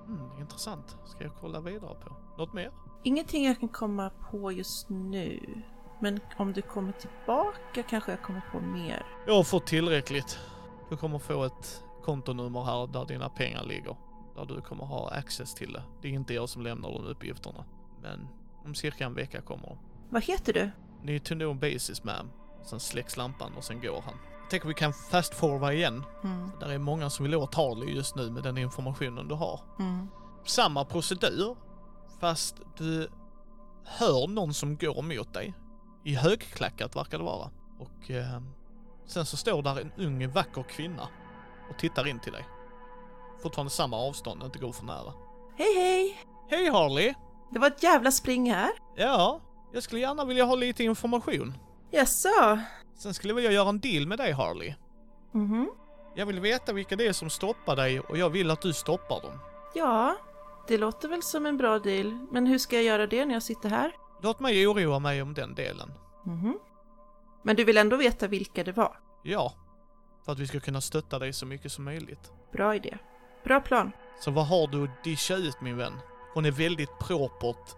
Mm, 0.06 0.40
intressant. 0.40 0.98
Ska 1.04 1.24
jag 1.24 1.32
kolla 1.40 1.60
vidare 1.60 1.94
på. 1.94 2.16
Något 2.38 2.52
mer? 2.52 2.72
Ingenting 3.02 3.46
jag 3.46 3.60
kan 3.60 3.68
komma 3.68 4.10
på 4.30 4.52
just 4.52 4.88
nu. 4.88 5.62
Men 6.00 6.20
om 6.36 6.52
du 6.52 6.62
kommer 6.62 6.92
tillbaka 6.92 7.82
kanske 7.82 8.12
jag 8.12 8.22
kommer 8.22 8.42
på 8.52 8.60
mer. 8.60 9.06
Jag 9.26 9.34
har 9.34 9.42
fått 9.42 9.66
tillräckligt. 9.66 10.38
Du 10.90 10.96
kommer 10.96 11.18
få 11.18 11.44
ett 11.44 11.84
kontonummer 12.04 12.64
här 12.64 12.86
där 12.86 13.04
dina 13.04 13.28
pengar 13.28 13.64
ligger. 13.64 13.96
Där 14.36 14.44
du 14.44 14.60
kommer 14.60 14.84
ha 14.84 15.10
access 15.10 15.54
till 15.54 15.72
det. 15.72 15.82
Det 16.02 16.08
är 16.08 16.12
inte 16.12 16.34
jag 16.34 16.48
som 16.48 16.62
lämnar 16.62 16.88
de 16.88 17.04
uppgifterna. 17.06 17.64
Men 18.02 18.28
om 18.64 18.74
cirka 18.74 19.04
en 19.06 19.14
vecka 19.14 19.40
kommer 19.40 19.68
de. 19.68 19.78
Vad 20.10 20.24
heter 20.24 20.52
du? 20.52 20.70
Know 21.34 21.54
basis 21.54 22.02
ma'am. 22.02 22.28
Sen 22.62 22.80
släcks 22.80 23.16
lampan 23.16 23.52
och 23.56 23.64
sen 23.64 23.80
går 23.80 24.02
han. 24.04 24.14
Jag 24.40 24.50
tänker 24.50 24.68
vi 24.68 24.74
kan 24.74 24.92
fast 24.92 25.34
forward 25.34 25.72
igen. 25.72 26.04
Mm. 26.24 26.50
Där 26.60 26.68
är 26.68 26.78
många 26.78 27.10
som 27.10 27.24
vill 27.24 27.34
åt 27.34 27.54
Harley 27.54 27.94
just 27.94 28.16
nu 28.16 28.30
med 28.30 28.42
den 28.42 28.58
informationen 28.58 29.28
du 29.28 29.34
har. 29.34 29.60
Mm. 29.78 30.08
Samma 30.44 30.84
procedur, 30.84 31.56
fast 32.20 32.60
du 32.76 33.08
hör 33.84 34.28
någon 34.28 34.54
som 34.54 34.76
går 34.76 35.02
mot 35.02 35.34
dig. 35.34 35.54
I 36.04 36.14
högklackat 36.14 36.96
verkar 36.96 37.18
det 37.18 37.24
vara. 37.24 37.50
Och 37.78 38.10
eh, 38.10 38.40
sen 39.06 39.26
så 39.26 39.36
står 39.36 39.62
där 39.62 39.80
en 39.80 39.92
ung 40.06 40.28
vacker 40.28 40.62
kvinna 40.62 41.08
och 41.70 41.78
tittar 41.78 42.06
in 42.08 42.20
till 42.20 42.32
dig. 42.32 42.46
Fortfarande 43.42 43.70
samma 43.70 43.96
avstånd, 43.96 44.42
inte 44.42 44.58
gå 44.58 44.72
för 44.72 44.84
nära. 44.84 45.12
Hej 45.56 45.74
hej! 45.74 46.18
Hej 46.50 46.70
Harley! 46.70 47.14
Det 47.52 47.58
var 47.58 47.66
ett 47.66 47.82
jävla 47.82 48.10
spring 48.10 48.52
här. 48.52 48.70
Ja, 48.96 49.40
jag 49.72 49.82
skulle 49.82 50.00
gärna 50.00 50.24
vilja 50.24 50.44
ha 50.44 50.54
lite 50.54 50.84
information. 50.84 51.54
Jaså? 51.90 52.58
Sen 52.98 53.14
skulle 53.14 53.30
jag 53.30 53.36
vilja 53.36 53.52
göra 53.52 53.68
en 53.68 53.80
deal 53.80 54.06
med 54.06 54.18
dig 54.18 54.32
Harley. 54.32 54.74
Mhm. 55.32 55.70
Jag 56.14 56.26
vill 56.26 56.40
veta 56.40 56.72
vilka 56.72 56.96
det 56.96 57.06
är 57.06 57.12
som 57.12 57.30
stoppar 57.30 57.76
dig 57.76 58.00
och 58.00 58.18
jag 58.18 58.30
vill 58.30 58.50
att 58.50 58.60
du 58.62 58.72
stoppar 58.72 59.20
dem. 59.20 59.38
Ja, 59.74 60.16
det 60.68 60.78
låter 60.78 61.08
väl 61.08 61.22
som 61.22 61.46
en 61.46 61.56
bra 61.56 61.78
deal. 61.78 62.18
Men 62.32 62.46
hur 62.46 62.58
ska 62.58 62.76
jag 62.76 62.84
göra 62.84 63.06
det 63.06 63.24
när 63.24 63.34
jag 63.34 63.42
sitter 63.42 63.68
här? 63.68 63.92
Låt 64.20 64.40
mig 64.40 64.66
oroa 64.66 64.98
mig 64.98 65.22
om 65.22 65.34
den 65.34 65.54
delen. 65.54 65.92
Mhm. 66.24 66.58
Men 67.42 67.56
du 67.56 67.64
vill 67.64 67.76
ändå 67.76 67.96
veta 67.96 68.26
vilka 68.26 68.64
det 68.64 68.72
var? 68.72 69.00
Ja, 69.22 69.52
för 70.24 70.32
att 70.32 70.38
vi 70.38 70.46
ska 70.46 70.60
kunna 70.60 70.80
stötta 70.80 71.18
dig 71.18 71.32
så 71.32 71.46
mycket 71.46 71.72
som 71.72 71.84
möjligt. 71.84 72.32
Bra 72.52 72.74
idé. 72.74 72.98
Bra 73.44 73.60
plan. 73.60 73.92
Så 74.20 74.30
vad 74.30 74.46
har 74.46 74.66
du 74.66 74.84
att 74.84 75.04
discha 75.04 75.34
ut 75.34 75.60
min 75.60 75.76
vän? 75.76 75.92
Hon 76.34 76.44
är 76.44 76.50
väldigt 76.50 76.98
propert, 76.98 77.76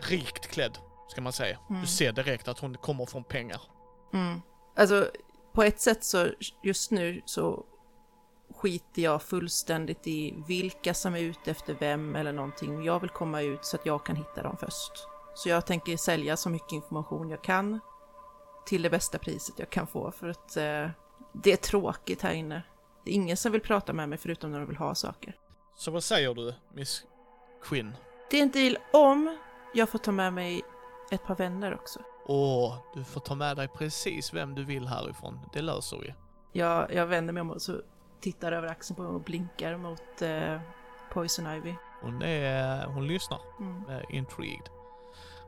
rikt 0.00 0.46
klädd, 0.46 0.78
ska 1.08 1.20
man 1.20 1.32
säga. 1.32 1.58
Mm. 1.70 1.80
Du 1.80 1.86
ser 1.86 2.12
direkt 2.12 2.48
att 2.48 2.58
hon 2.58 2.76
kommer 2.76 3.06
från 3.06 3.24
pengar. 3.24 3.60
Mm. 4.12 4.40
Alltså, 4.76 5.10
på 5.52 5.62
ett 5.62 5.80
sätt 5.80 6.04
så 6.04 6.28
just 6.62 6.90
nu 6.90 7.22
så 7.24 7.64
skiter 8.56 9.02
jag 9.02 9.22
fullständigt 9.22 10.06
i 10.06 10.34
vilka 10.46 10.94
som 10.94 11.14
är 11.14 11.20
ute 11.20 11.50
efter 11.50 11.76
vem 11.80 12.16
eller 12.16 12.32
någonting. 12.32 12.84
Jag 12.84 13.00
vill 13.00 13.10
komma 13.10 13.42
ut 13.42 13.64
så 13.64 13.76
att 13.76 13.86
jag 13.86 14.06
kan 14.06 14.16
hitta 14.16 14.42
dem 14.42 14.56
först. 14.56 15.11
Så 15.34 15.48
jag 15.48 15.66
tänker 15.66 15.96
sälja 15.96 16.36
så 16.36 16.50
mycket 16.50 16.72
information 16.72 17.30
jag 17.30 17.42
kan 17.42 17.80
till 18.66 18.82
det 18.82 18.90
bästa 18.90 19.18
priset 19.18 19.58
jag 19.58 19.70
kan 19.70 19.86
få 19.86 20.10
för 20.10 20.28
att 20.28 20.56
eh, 20.56 20.88
det 21.32 21.52
är 21.52 21.56
tråkigt 21.56 22.22
här 22.22 22.32
inne. 22.32 22.62
Det 23.04 23.10
är 23.10 23.14
ingen 23.14 23.36
som 23.36 23.52
vill 23.52 23.60
prata 23.60 23.92
med 23.92 24.08
mig 24.08 24.18
förutom 24.18 24.52
när 24.52 24.58
de 24.58 24.68
vill 24.68 24.76
ha 24.76 24.94
saker. 24.94 25.36
Så 25.76 25.90
vad 25.90 26.04
säger 26.04 26.34
du, 26.34 26.54
Miss 26.74 27.04
Quinn? 27.62 27.96
Det 28.30 28.38
är 28.38 28.42
en 28.42 28.50
deal 28.50 28.78
om 28.92 29.38
jag 29.74 29.88
får 29.88 29.98
ta 29.98 30.12
med 30.12 30.32
mig 30.32 30.62
ett 31.10 31.24
par 31.24 31.34
vänner 31.34 31.74
också. 31.74 32.00
Åh, 32.26 32.76
du 32.94 33.04
får 33.04 33.20
ta 33.20 33.34
med 33.34 33.56
dig 33.56 33.68
precis 33.68 34.34
vem 34.34 34.54
du 34.54 34.64
vill 34.64 34.86
härifrån. 34.86 35.38
Det 35.52 35.62
löser 35.62 35.98
vi. 35.98 36.14
Jag, 36.52 36.94
jag 36.94 37.06
vänder 37.06 37.32
mig 37.32 37.40
om 37.40 37.50
och 37.50 37.62
så 37.62 37.80
tittar 38.20 38.52
över 38.52 38.68
axeln 38.68 38.96
på 38.96 39.02
mig 39.02 39.12
och 39.12 39.20
blinkar 39.20 39.76
mot 39.76 40.22
eh, 40.22 40.60
Poison 41.12 41.46
Ivy. 41.46 41.74
Hon 42.02 42.22
är, 42.22 42.86
hon 42.86 43.06
lyssnar 43.06 43.40
Mm. 43.60 43.82
med 43.82 44.04
intrigued. 44.10 44.68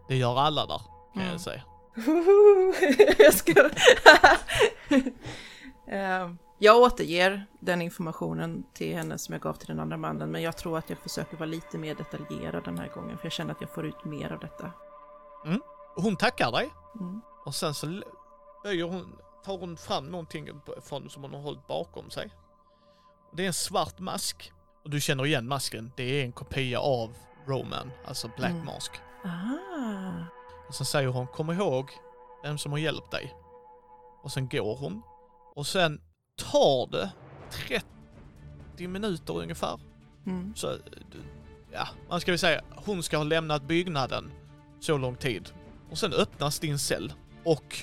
Det 0.09 0.17
gör 0.17 0.39
alla 0.39 0.67
där, 0.67 0.81
kan 1.15 1.23
Mm. 1.23 1.33
jag 1.33 1.41
säga. 1.41 1.63
jag 3.19 3.35
ska... 3.35 3.53
Ehm, 5.89 6.39
jag 6.59 6.77
återger 6.83 7.47
den 7.61 7.83
informationen 7.83 8.65
till 8.75 8.97
henne 8.97 9.19
som 9.19 9.33
jag 9.33 9.43
gav 9.43 9.53
till 9.55 9.69
den 9.69 9.81
andra 9.81 9.97
mannen, 9.97 10.31
men 10.31 10.43
jag 10.43 10.57
tror 10.57 10.79
att 10.79 10.91
jag 10.91 10.99
försöker 10.99 11.37
vara 11.37 11.47
lite 11.47 11.79
mer 11.79 11.95
detaljerad 11.95 12.65
den 12.65 12.79
här 12.79 12.89
gången, 12.89 13.19
för 13.19 13.25
jag 13.27 13.33
känner 13.33 13.53
att 13.53 13.61
jag 13.61 13.71
får 13.71 13.87
ut 13.87 14.05
mer 14.05 14.33
av 14.33 14.39
detta. 14.41 14.71
Hon 15.97 16.17
tackar 16.17 16.53
dig 16.53 16.71
Mm. 17.01 17.21
och 17.45 17.55
sen 17.55 17.75
så 17.75 17.87
hon, 18.91 19.19
tar 19.45 19.59
hon 19.59 19.77
fram 19.77 20.07
någonting 20.07 20.49
från, 20.83 21.11
som 21.11 21.23
hon 21.23 21.35
har 21.35 21.41
hållit 21.41 21.67
bakom 21.67 22.11
sig. 22.11 22.31
Det 23.33 23.43
är 23.43 23.47
en 23.47 23.53
svart 23.53 23.99
mask. 23.99 24.53
Och 24.85 24.91
du 24.91 25.01
känner 25.01 25.27
igen 25.27 25.49
masken. 25.49 25.93
Det 25.97 26.21
är 26.21 26.25
en 26.25 26.33
kopia 26.33 26.81
av 26.81 27.15
Roman, 27.47 27.91
alltså 28.05 28.31
Black 28.37 28.51
Mm. 28.51 28.65
Mask. 28.65 28.93
Ah. 29.25 30.25
Och 30.69 30.75
sen 30.75 30.87
säger 30.87 31.09
hon, 31.09 31.27
kom 31.27 31.51
ihåg 31.51 31.91
vem 32.43 32.59
som 32.59 32.73
har 32.73 32.79
hjälpt 32.79 33.11
dig. 33.11 33.35
Och 34.23 34.33
sen 34.33 34.49
går 34.49 34.77
hon. 34.77 35.03
Och 35.55 35.67
sen 35.67 36.01
tar 36.37 36.91
det 36.91 37.11
30 37.51 38.89
minuter 38.89 39.37
ungefär. 39.37 39.81
Mm. 40.27 40.55
Så, 40.57 40.77
ja, 41.73 41.89
man 42.09 42.21
ska 42.21 42.33
väl 42.33 42.39
säga, 42.39 42.61
hon 42.77 43.03
ska 43.03 43.17
ha 43.17 43.25
lämnat 43.25 43.63
byggnaden 43.63 44.33
så 44.81 44.99
lång 44.99 45.17
tid. 45.17 45.51
Och 45.91 45.99
sen 45.99 46.13
öppnas 46.13 46.59
din 46.59 46.79
cell. 46.79 47.13
Och 47.45 47.77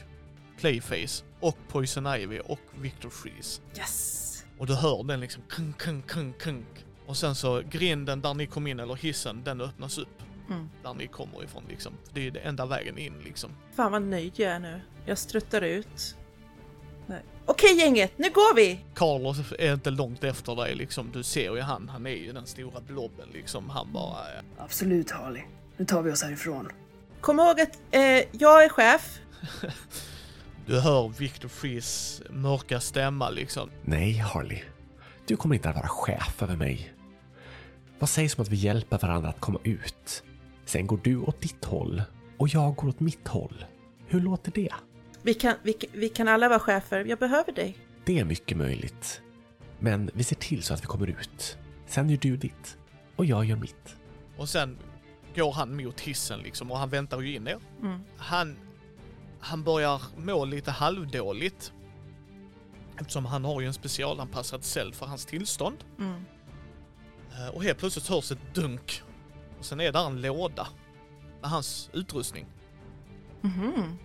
Clayface, 0.60 1.24
och 1.40 1.58
Poison 1.68 2.08
Ivy, 2.08 2.40
och 2.40 2.60
Victor 2.82 3.10
Freeze. 3.10 3.62
Yes! 3.78 4.44
Och 4.58 4.68
du 4.68 4.76
hör 4.76 5.04
den 5.04 5.20
liksom 5.20 5.44
kunk, 5.50 5.78
kunk, 5.78 6.08
kunk, 6.08 6.42
kunk. 6.42 6.86
Och 7.06 7.18
sen 7.18 7.36
så 7.36 7.62
grinden 7.70 8.22
där 8.22 8.34
ni 8.34 8.48
kom 8.48 8.68
in, 8.68 8.80
eller 8.80 8.96
hissen, 8.96 9.44
den 9.44 9.62
öppnas 9.62 9.98
upp. 9.98 10.24
Mm. 10.52 10.70
Där 10.84 10.94
ni 10.94 11.08
kommer 11.08 11.44
ifrån 11.44 11.64
liksom. 11.70 11.94
Det 12.14 12.28
är 12.28 12.32
den 12.32 12.44
enda 12.44 12.66
vägen 12.66 12.98
in 12.98 13.14
liksom. 13.24 13.50
Fan 13.76 13.92
vad 13.92 14.02
nöjd 14.02 14.32
jag 14.36 14.52
är 14.52 14.60
nu. 14.60 14.82
Jag 15.06 15.18
struttar 15.18 15.62
ut. 15.62 16.16
Nej. 17.08 17.22
Okej 17.46 17.78
gänget, 17.80 18.18
nu 18.18 18.30
går 18.30 18.56
vi! 18.56 18.80
Carlos 18.96 19.38
är 19.60 19.74
inte 19.74 19.90
långt 19.90 20.24
efter 20.24 20.56
dig 20.56 20.76
liksom. 20.76 21.10
Du 21.14 21.24
ser 21.24 21.56
ju 21.56 21.62
han, 21.62 21.90
han 21.90 22.06
är 22.08 22.12
ju 22.12 22.32
den 22.34 22.46
stora 22.48 22.80
blobben 22.82 23.30
liksom. 23.34 23.70
Han 23.70 23.94
bara... 23.94 24.36
eh, 24.38 24.44
Absolut 24.58 25.12
Harley. 25.12 25.42
Nu 25.78 25.86
tar 25.86 26.02
vi 26.02 26.12
oss 26.12 26.24
härifrån. 26.24 26.70
Kom 27.22 27.40
ihåg 27.40 27.62
att 27.62 27.80
eh, 27.92 28.02
jag 28.32 28.64
är 28.64 28.70
chef. 28.70 29.20
Du 30.66 30.80
hör 30.80 31.10
Victor 31.10 31.50
Freeze 31.50 32.24
mörka 32.30 32.80
stämma 32.80 33.30
liksom. 33.30 33.70
Nej, 33.84 34.14
Harley. 34.18 34.62
Du 35.26 35.36
kommer 35.38 35.56
inte 35.56 35.70
att 35.70 35.76
vara 35.76 35.88
chef 35.88 36.44
över 36.44 36.56
mig. 36.56 36.94
Vad 38.00 38.10
sägs 38.10 38.38
om 38.38 38.42
att 38.42 38.48
vi 38.50 38.56
hjälper 38.56 38.98
varandra 38.98 39.30
att 39.30 39.40
komma 39.40 39.60
ut? 39.64 40.24
Sen 40.72 40.88
går 40.88 41.00
du 41.04 41.18
åt 41.18 41.42
ditt 41.42 41.66
håll 41.66 42.02
och 42.38 42.48
jag 42.48 42.76
går 42.76 42.88
åt 42.88 43.00
mitt 43.00 43.28
håll. 43.28 43.66
Hur 44.08 44.20
låter 44.22 44.52
det? 44.52 44.74
Vi 45.22 45.34
kan, 45.34 45.56
vi, 45.64 45.74
kan- 45.74 45.90
vi 45.94 46.10
kan 46.10 46.28
alla 46.28 46.50
vara 46.50 46.60
chefer, 46.60 47.06
jag 47.06 47.20
behöver 47.20 47.52
dig. 47.52 47.78
Det 48.06 48.20
är 48.20 48.26
mycket 48.26 48.58
möjligt. 48.58 49.22
Men 49.80 50.10
vi 50.14 50.24
ser 50.24 50.36
till 50.36 50.64
så 50.64 50.74
att 50.74 50.82
vi 50.82 50.86
kommer 50.86 51.08
ut. 51.08 51.58
Sen 51.88 52.10
gör 52.10 52.18
du 52.18 52.38
ditt 52.38 52.78
och 53.16 53.26
jag 53.26 53.46
gör 53.46 53.56
mitt. 53.56 53.96
Och 54.38 54.50
sen 54.50 54.78
går 55.36 55.52
han 55.52 55.76
mot 55.84 56.00
hissen 56.00 56.40
liksom 56.40 56.72
och 56.72 56.78
han 56.78 56.90
väntar 56.90 57.22
ju 57.22 57.36
in 57.36 57.48
er. 57.48 57.58
Mm. 57.82 58.00
Han, 58.18 58.58
han 59.40 59.64
börjar 59.64 60.02
må 60.18 60.46
lite 60.46 60.72
halvdåligt. 60.72 61.74
Eftersom 63.00 63.26
han 63.26 63.46
har 63.46 63.62
ju 63.62 63.68
en 63.68 63.74
specialanpassad 63.74 64.64
cell 64.64 64.94
för 64.94 65.06
hans 65.06 65.26
tillstånd. 65.26 65.78
Mm. 66.00 66.26
Eh, 67.32 67.48
Och 67.56 67.64
helt 67.64 67.78
plötsligt 67.80 68.08
hörs 68.08 68.32
ett 68.32 68.54
dunk. 68.56 69.02
Och 69.62 69.66
sen 69.66 69.82
är 69.82 69.92
där 69.92 70.06
en 70.06 70.22
låda 70.22 70.68
med 71.42 71.50
hans 71.50 71.90
utrustning. 71.94 72.46
Mhm. 73.42 73.98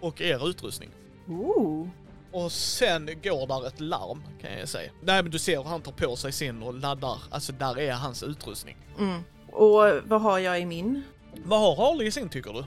Och 0.00 0.20
er 0.20 0.48
utrustning. 0.48 0.90
Ooh. 1.28 1.88
Och 2.32 2.52
sen 2.52 3.06
går 3.22 3.46
där 3.46 3.66
ett 3.66 3.80
larm 3.80 4.22
kan 4.40 4.52
jag 4.52 4.68
säga. 4.68 4.92
Nej 5.02 5.22
men 5.22 5.32
du 5.32 5.38
ser 5.38 5.56
hur 5.56 5.64
han 5.64 5.80
tar 5.82 5.92
på 5.92 6.16
sig 6.16 6.32
sin 6.32 6.62
och 6.62 6.74
laddar. 6.74 7.18
Alltså 7.30 7.52
där 7.52 7.78
är 7.78 7.92
hans 7.92 8.22
utrustning. 8.22 8.76
Mm. 8.98 9.20
Och 9.52 10.00
vad 10.04 10.20
har 10.20 10.38
jag 10.38 10.60
i 10.60 10.66
min? 10.66 11.02
Vad 11.44 11.60
har 11.60 11.76
Harley 11.76 12.06
i 12.06 12.10
sin 12.10 12.28
tycker 12.28 12.52
du? 12.52 12.64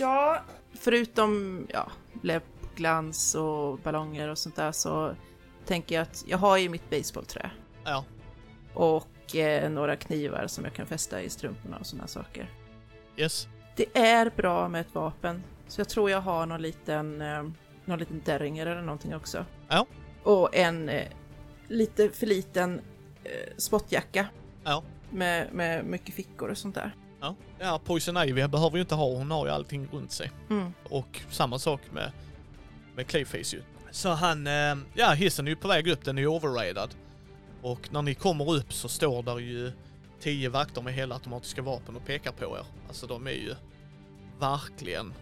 Ja, 0.00 0.42
förutom 0.74 1.66
ja, 1.72 1.90
läppglans 2.22 3.34
och 3.34 3.78
ballonger 3.78 4.28
och 4.28 4.38
sånt 4.38 4.56
där 4.56 4.72
så 4.72 5.14
tänker 5.66 5.94
jag 5.94 6.02
att 6.02 6.24
jag 6.26 6.38
har 6.38 6.56
ju 6.56 6.68
mitt 6.68 6.90
baseballträ 6.90 7.50
Ja, 7.84 8.04
och 8.74 9.08
eh, 9.34 9.70
några 9.70 9.96
knivar 9.96 10.46
som 10.46 10.64
jag 10.64 10.74
kan 10.74 10.86
fästa 10.86 11.22
i 11.22 11.30
strumporna 11.30 11.76
och 11.76 11.86
sådana 11.86 12.08
saker. 12.08 12.50
yes. 13.16 13.48
Det 13.76 13.98
är 13.98 14.30
bra 14.36 14.68
med 14.68 14.80
ett 14.80 14.94
vapen, 14.94 15.42
så 15.68 15.80
jag 15.80 15.88
tror 15.88 16.10
jag 16.10 16.20
har 16.20 16.46
någon 16.46 16.62
liten, 16.62 17.20
eh, 17.22 17.42
någon 17.84 17.98
liten 17.98 18.22
derringer 18.24 18.66
eller 18.66 18.82
någonting 18.82 19.14
också. 19.14 19.44
Ja. 19.68 19.86
Och 20.22 20.56
en 20.56 20.88
eh, 20.88 21.08
lite 21.68 22.08
för 22.08 22.26
liten 22.26 22.80
eh, 23.24 23.30
spottjacka 23.56 24.26
Ja. 24.64 24.82
med, 25.10 25.52
med 25.52 25.84
mycket 25.84 26.14
fickor 26.14 26.48
och 26.50 26.58
sånt 26.58 26.74
där. 26.74 26.94
Ja, 27.20 27.34
ja 27.58 27.80
Poison 27.84 28.16
Ivy 28.16 28.46
behöver 28.46 28.76
ju 28.76 28.80
inte 28.80 28.94
ha, 28.94 29.04
hon 29.14 29.30
har 29.30 29.46
ju 29.46 29.52
allting 29.52 29.88
runt 29.92 30.12
sig. 30.12 30.30
Mm. 30.50 30.72
Och 30.84 31.20
samma 31.30 31.58
sak 31.58 31.80
med, 31.92 32.12
med 32.96 33.06
Clayface 33.06 33.56
ju. 33.56 33.62
Så 33.90 34.08
han, 34.08 34.46
eh, 34.46 34.74
ja 34.94 35.10
hissen 35.10 35.46
är 35.46 35.50
ju 35.50 35.56
på 35.56 35.68
väg 35.68 35.88
upp, 35.88 36.04
den 36.04 36.18
är 36.18 36.22
ju 36.22 36.28
overrated. 36.28 36.94
Och 37.62 37.92
när 37.92 38.02
ni 38.02 38.14
kommer 38.14 38.54
upp 38.54 38.72
så 38.72 38.88
står 38.88 39.22
där 39.22 39.38
ju 39.38 39.72
tio 40.20 40.48
vakter 40.48 40.82
med 40.82 40.94
hela 40.94 41.14
automatiska 41.14 41.62
vapen 41.62 41.96
och 41.96 42.06
pekar 42.06 42.32
på 42.32 42.44
er. 42.58 42.64
Alltså 42.88 43.06
de 43.06 43.26
är 43.26 43.30
ju 43.30 43.54
verkligen... 44.38 45.12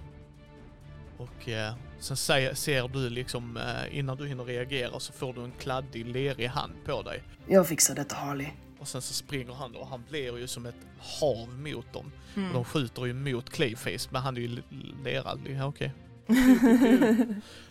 Och 1.19 1.49
eh, 1.49 1.75
sen 1.99 2.17
ser, 2.17 2.55
ser 2.55 2.89
du 2.89 3.11
liksom, 3.11 3.57
eh, 3.57 3.99
innan 3.99 4.17
du 4.17 4.27
hinner 4.27 4.45
reagera 4.45 5.01
så 5.01 5.13
får 5.13 5.33
du 5.33 5.45
en 5.45 5.53
kladdig, 5.59 6.07
lerig 6.07 6.47
hand 6.47 6.73
på 6.85 7.03
dig. 7.03 7.23
Jag 7.47 7.69
fixar 7.69 7.95
detta 7.95 8.17
Harley. 8.17 8.47
Och 8.79 8.89
sen 8.89 9.03
så 9.03 9.15
springer 9.15 9.53
han 9.53 9.77
och 9.77 9.87
han 9.87 10.05
blir 10.09 10.39
ju 10.39 10.47
som 10.47 10.67
ett 10.67 10.75
hav 10.99 11.49
mot 11.49 11.93
dem. 11.93 12.13
Mm. 12.35 12.49
Och 12.49 12.55
de 12.55 12.65
skjuter 12.65 13.07
ju 13.07 13.15
mot 13.15 13.51
Clayface, 13.51 14.09
men 14.11 14.23
han 14.23 14.37
är 14.37 14.41
ju 14.41 14.63
lerad. 15.05 15.41
Ja, 15.49 15.65
okej. 15.67 15.93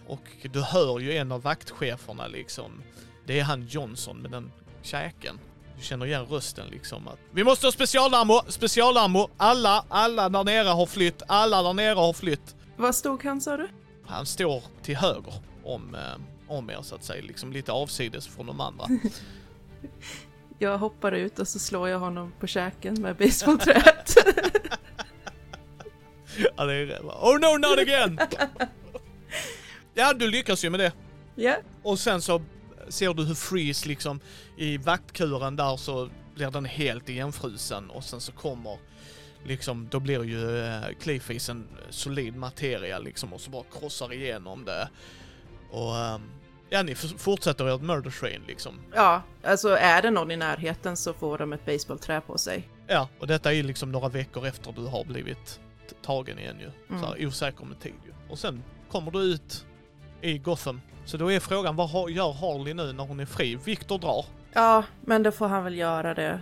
och 0.08 0.22
du 0.42 0.62
hör 0.62 1.00
ju 1.00 1.14
en 1.14 1.32
av 1.32 1.42
vaktcheferna 1.42 2.28
liksom. 2.28 2.84
Det 3.26 3.40
är 3.40 3.44
han 3.44 3.68
Johnson 3.68 4.18
med 4.18 4.32
den 4.32 4.52
käken. 4.82 5.40
Du 5.78 5.84
känner 5.84 6.06
igen 6.06 6.26
rösten 6.26 6.68
liksom 6.68 7.08
att 7.08 7.20
Vi 7.32 7.44
måste 7.44 7.68
ha 7.68 7.72
specialammo! 7.72 8.42
Specialammo! 8.48 9.30
Alla, 9.38 9.86
alla 9.90 10.30
där 10.30 10.44
nere 10.44 10.68
har 10.68 10.86
flytt! 10.86 11.22
Alla 11.28 11.64
där 11.64 11.74
nere 11.74 11.96
har 11.96 12.14
flytt! 12.14 12.56
Vad 12.78 12.96
stod 12.96 13.24
han 13.24 13.42
sa 13.42 13.58
du? 13.58 13.68
Han 14.06 14.26
står 14.26 14.64
till 14.84 14.96
höger 14.96 15.34
om, 15.64 15.96
eh, 15.96 16.02
om 16.48 16.70
er 16.70 16.82
så 16.82 16.96
att 16.96 17.04
säga, 17.04 17.24
liksom 17.24 17.52
lite 17.52 17.72
avsides 17.72 18.28
från 18.28 18.46
de 18.46 18.62
andra. 18.62 18.86
Jag 20.60 20.78
hoppar 20.78 21.12
ut 21.12 21.40
och 21.40 21.48
så 21.48 21.60
slår 21.60 21.90
jag 21.90 22.00
honom 22.00 22.34
på 22.40 22.48
käken 22.48 23.02
med 23.02 23.16
basebollträet. 23.16 24.16
ja, 26.58 26.66
det 26.66 26.74
är 26.74 26.86
det. 26.86 27.00
Oh 27.00 27.40
no, 27.40 27.58
not 27.70 27.80
again! 27.80 28.20
ja, 29.94 30.14
du 30.14 30.32
lyckas 30.32 30.66
ju 30.66 30.70
med 30.70 30.80
det. 30.80 30.92
Ja. 31.36 31.56
Och 31.84 32.00
sen 32.00 32.22
så 32.22 32.42
ser 32.88 33.14
du 33.14 33.24
hur 33.24 33.36
Freeze 33.36 33.88
liksom 33.88 34.20
i 34.58 34.78
vaktkuren 34.78 35.56
där 35.56 35.78
så 35.78 36.10
blir 36.36 36.52
den 36.52 36.66
helt 36.66 37.10
igenfrusen 37.10 37.90
och 37.90 38.04
sen 38.04 38.22
så 38.22 38.32
kommer 38.32 38.78
liksom, 39.46 39.88
då 39.92 40.00
blir 40.00 40.24
ju 40.24 40.70
Clayface 41.02 41.52
en 41.52 41.68
solid 41.90 42.36
materia 42.36 43.00
liksom 43.00 43.34
och 43.34 43.42
så 43.42 43.52
bara 43.52 43.64
krossar 43.80 44.14
igenom 44.14 44.66
det. 44.66 44.90
Och 45.72 45.98
ehm, 45.98 46.22
ja, 46.70 46.84
ni 46.84 46.96
fortsätter 46.96 47.76
ert 47.76 47.82
murder 47.82 48.12
train 48.12 48.42
liksom. 48.48 48.80
ja, 48.96 49.22
alltså 49.44 49.70
är 49.70 50.02
det 50.02 50.12
någon 50.12 50.32
i 50.32 50.38
närheten 50.38 50.98
så 50.98 51.14
får 51.14 51.38
de 51.38 51.54
ett 51.54 51.66
basebollträ 51.66 52.22
på 52.22 52.38
sig. 52.38 52.70
Ja, 52.88 53.10
och 53.20 53.28
detta 53.28 53.54
är 53.54 53.64
liksom 53.64 53.92
några 53.92 54.10
veckor 54.10 54.48
efter 54.48 54.72
du 54.72 54.86
har 54.86 55.04
blivit 55.04 55.60
tagen 56.02 56.40
igen 56.40 56.60
ju. 56.60 56.72
Mm. 56.90 57.02
Så 57.02 57.08
här, 57.08 57.26
osäker 57.26 57.66
med 57.66 57.80
tid 57.80 57.94
ju. 58.06 58.14
Och 58.30 58.40
sen 58.40 58.64
kommer 58.92 59.12
du 59.12 59.20
ut 59.20 59.66
i 60.22 60.38
Gotham. 60.38 60.82
Så 61.06 61.18
då 61.18 61.32
är 61.32 61.40
frågan, 61.40 61.76
vad 61.76 61.90
har, 61.90 62.10
gör 62.10 62.34
Harley 62.34 62.74
nu 62.74 62.94
när 62.94 63.04
hon 63.04 63.20
är 63.20 63.26
fri? 63.26 63.56
Victor 63.56 64.00
drar. 64.00 64.26
Ja, 64.54 64.84
men 65.02 65.24
då 65.24 65.32
får 65.32 65.48
han 65.48 65.64
väl 65.64 65.78
göra 65.78 66.14
det. 66.14 66.40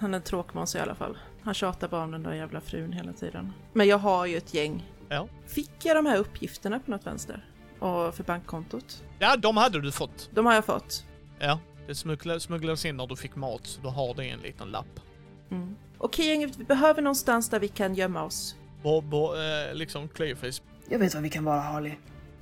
Han 0.00 0.14
är 0.14 0.18
en 0.18 0.22
tråkmåns 0.22 0.74
i 0.74 0.78
alla 0.78 0.94
fall. 0.94 1.18
Han 1.42 1.54
tjatar 1.54 1.88
bara 1.88 2.04
om 2.04 2.10
den 2.10 2.22
där 2.22 2.32
jävla 2.32 2.60
frun 2.60 2.92
hela 2.92 3.12
tiden. 3.12 3.52
Men 3.72 3.86
jag 3.86 3.98
har 3.98 4.26
ju 4.26 4.36
ett 4.36 4.54
gäng. 4.54 4.92
Ja. 5.08 5.28
Fick 5.46 5.70
jag 5.84 5.96
de 5.96 6.06
här 6.06 6.18
uppgifterna 6.18 6.78
på 6.78 6.90
något 6.90 7.06
vänster? 7.06 7.44
Och 7.78 8.14
för 8.14 8.22
bankkontot? 8.24 9.02
Ja, 9.18 9.36
de 9.36 9.56
hade 9.56 9.80
du 9.80 9.92
fått. 9.92 10.30
De 10.34 10.46
har 10.46 10.54
jag 10.54 10.64
fått. 10.64 11.04
Ja, 11.38 11.58
det 11.86 11.94
smugglades, 11.94 12.84
in 12.84 12.96
när 12.96 13.06
du 13.06 13.16
fick 13.16 13.36
mat, 13.36 13.60
så 13.66 13.80
du 13.80 13.88
har 13.88 14.14
det 14.14 14.24
i 14.24 14.30
en 14.30 14.40
liten 14.40 14.68
lapp. 14.68 15.00
Mm. 15.50 15.76
Okej 15.98 16.26
gänget, 16.26 16.56
vi 16.56 16.64
behöver 16.64 17.02
någonstans 17.02 17.50
där 17.50 17.60
vi 17.60 17.68
kan 17.68 17.94
gömma 17.94 18.22
oss. 18.22 18.56
Bob 18.82 19.14
och 19.14 19.42
eh, 19.42 19.74
liksom 19.74 20.08
Clayface. 20.08 20.62
Jag 20.88 20.98
vet 20.98 21.14
var 21.14 21.22
vi 21.22 21.30
kan 21.30 21.44
vara 21.44 21.60
Harley. 21.60 21.92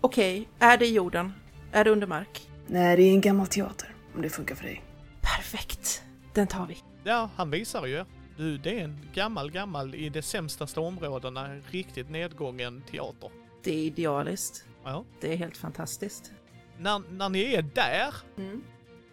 Okej, 0.00 0.48
är 0.58 0.78
det 0.78 0.86
i 0.86 0.94
jorden? 0.94 1.32
Är 1.74 1.84
det 1.84 1.90
under 1.90 2.06
mark? 2.06 2.48
Nej, 2.66 2.96
det 2.96 3.02
är 3.02 3.10
en 3.10 3.20
gammal 3.20 3.46
teater. 3.46 3.94
Om 4.14 4.22
det 4.22 4.30
funkar 4.30 4.54
för 4.54 4.64
dig. 4.64 4.84
Perfekt! 5.20 6.02
Den 6.32 6.46
tar 6.46 6.66
vi. 6.66 6.76
Ja, 7.04 7.30
han 7.36 7.50
visar 7.50 7.86
ju. 7.86 8.04
Du, 8.36 8.58
det 8.58 8.80
är 8.80 8.84
en 8.84 9.08
gammal, 9.14 9.50
gammal, 9.50 9.94
i 9.94 10.08
de 10.08 10.22
sämstaste 10.22 10.80
områdena, 10.80 11.54
riktigt 11.70 12.10
nedgången 12.10 12.82
teater. 12.90 13.30
Det 13.62 13.70
är 13.70 13.78
idealiskt. 13.84 14.64
Ja. 14.84 15.04
Det 15.20 15.32
är 15.32 15.36
helt 15.36 15.56
fantastiskt. 15.56 16.32
När, 16.78 17.02
när 17.10 17.28
ni 17.28 17.54
är 17.54 17.62
där 17.62 18.14
Mm. 18.38 18.62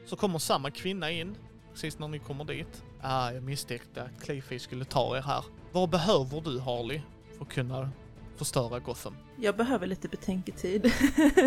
så 0.05 0.15
kommer 0.15 0.39
samma 0.39 0.71
kvinna 0.71 1.11
in, 1.11 1.35
precis 1.73 1.99
när 1.99 2.07
ni 2.07 2.19
kommer 2.19 2.43
dit. 2.45 2.83
Ah, 3.01 3.31
jag 3.31 3.43
misstänkte 3.43 4.03
att 4.03 4.23
Clayface 4.23 4.59
skulle 4.59 4.85
ta 4.85 5.17
er 5.17 5.21
här. 5.21 5.45
Vad 5.71 5.89
behöver 5.89 6.41
du 6.41 6.59
Harley 6.59 7.01
för 7.37 7.45
att 7.45 7.51
kunna 7.51 7.89
förstöra 8.35 8.79
Gotham? 8.79 9.15
Jag 9.37 9.57
behöver 9.57 9.87
lite 9.87 10.07
betänketid. 10.07 10.91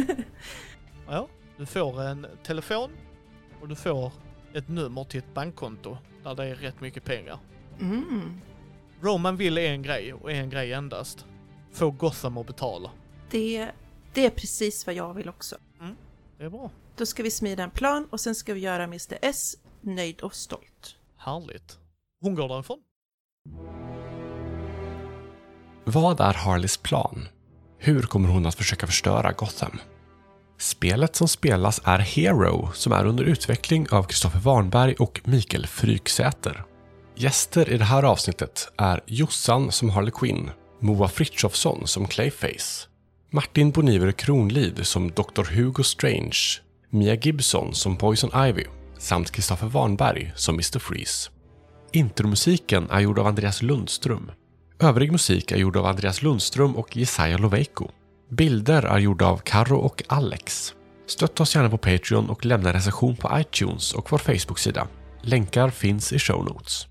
Ja, 1.08 1.28
du 1.56 1.66
får 1.66 2.02
en 2.02 2.26
telefon 2.42 2.90
och 3.60 3.68
du 3.68 3.74
får 3.74 4.12
ett 4.54 4.68
nummer 4.68 5.04
till 5.04 5.18
ett 5.18 5.34
bankkonto 5.34 5.96
där 6.22 6.34
det 6.34 6.44
är 6.44 6.54
rätt 6.54 6.80
mycket 6.80 7.04
pengar. 7.04 7.38
Mm. 7.80 8.40
Roman 9.00 9.36
vill 9.36 9.58
en 9.58 9.82
grej 9.82 10.14
och 10.14 10.32
en 10.32 10.50
grej 10.50 10.72
endast. 10.72 11.26
Få 11.72 11.90
Gotham 11.90 12.38
att 12.38 12.46
betala. 12.46 12.90
Det, 13.30 13.70
det 14.12 14.26
är 14.26 14.30
precis 14.30 14.86
vad 14.86 14.94
jag 14.94 15.14
vill 15.14 15.28
också. 15.28 15.56
Det 16.38 16.44
är 16.44 16.50
bra. 16.50 16.70
Då 16.96 17.06
ska 17.06 17.22
vi 17.22 17.30
smida 17.30 17.62
en 17.62 17.70
plan 17.70 18.08
och 18.10 18.20
sen 18.20 18.34
ska 18.34 18.54
vi 18.54 18.60
göra 18.60 18.84
Mr 18.84 19.18
S 19.22 19.56
nöjd 19.80 20.20
och 20.20 20.34
stolt. 20.34 20.96
Härligt. 21.16 21.78
Hon 22.20 22.34
går 22.34 22.48
därifrån. 22.48 22.78
Vad 25.84 26.20
är 26.20 26.34
Harleys 26.34 26.76
plan? 26.76 27.28
Hur 27.78 28.02
kommer 28.02 28.28
hon 28.28 28.46
att 28.46 28.54
försöka 28.54 28.86
förstöra 28.86 29.32
Gotham? 29.32 29.78
Spelet 30.58 31.16
som 31.16 31.28
spelas 31.28 31.80
är 31.84 31.98
Hero 31.98 32.70
som 32.74 32.92
är 32.92 33.06
under 33.06 33.24
utveckling 33.24 33.86
av 33.90 34.02
Kristoffer 34.02 34.38
Warnberg 34.38 34.94
och 34.94 35.20
Mikael 35.24 35.66
Fryksäter. 35.66 36.64
Gäster 37.16 37.70
i 37.70 37.78
det 37.78 37.84
här 37.84 38.02
avsnittet 38.02 38.68
är 38.76 39.00
Jossan 39.06 39.72
som 39.72 39.90
Harley 39.90 40.10
Quinn, 40.10 40.50
Moa 40.80 41.08
Frithiofsson 41.08 41.86
som 41.86 42.06
Clayface, 42.06 42.88
Martin 43.30 43.70
Boniver 43.70 44.12
Kronlid 44.12 44.86
som 44.86 45.10
Dr. 45.10 45.44
Hugo 45.54 45.82
Strange, 45.82 46.38
Mia 46.90 47.14
Gibson 47.14 47.74
som 47.74 47.96
Poison 47.96 48.46
Ivy 48.46 48.64
samt 48.98 49.30
Kristoffer 49.30 49.66
Warnberg 49.66 50.32
som 50.36 50.54
Mr. 50.54 50.78
Freeze. 50.78 51.30
Intromusiken 51.92 52.90
är 52.90 53.00
gjord 53.00 53.18
av 53.18 53.26
Andreas 53.26 53.62
Lundström. 53.62 54.30
Övrig 54.78 55.12
musik 55.12 55.52
är 55.52 55.56
gjord 55.56 55.76
av 55.76 55.86
Andreas 55.86 56.22
Lundström 56.22 56.76
och 56.76 56.96
Jesaja 56.96 57.38
Loveiko. 57.38 57.90
Bilder 58.34 58.82
är 58.82 58.98
gjorda 58.98 59.26
av 59.26 59.36
Karo 59.36 59.76
och 59.76 60.02
Alex. 60.08 60.74
Stötta 61.06 61.42
oss 61.42 61.56
gärna 61.56 61.70
på 61.70 61.78
Patreon 61.78 62.30
och 62.30 62.44
lämna 62.44 62.72
recension 62.72 63.16
på 63.16 63.30
iTunes 63.40 63.92
och 63.92 64.12
vår 64.12 64.18
Facebook-sida. 64.18 64.88
Länkar 65.22 65.70
finns 65.70 66.12
i 66.12 66.18
show 66.18 66.44
notes. 66.44 66.86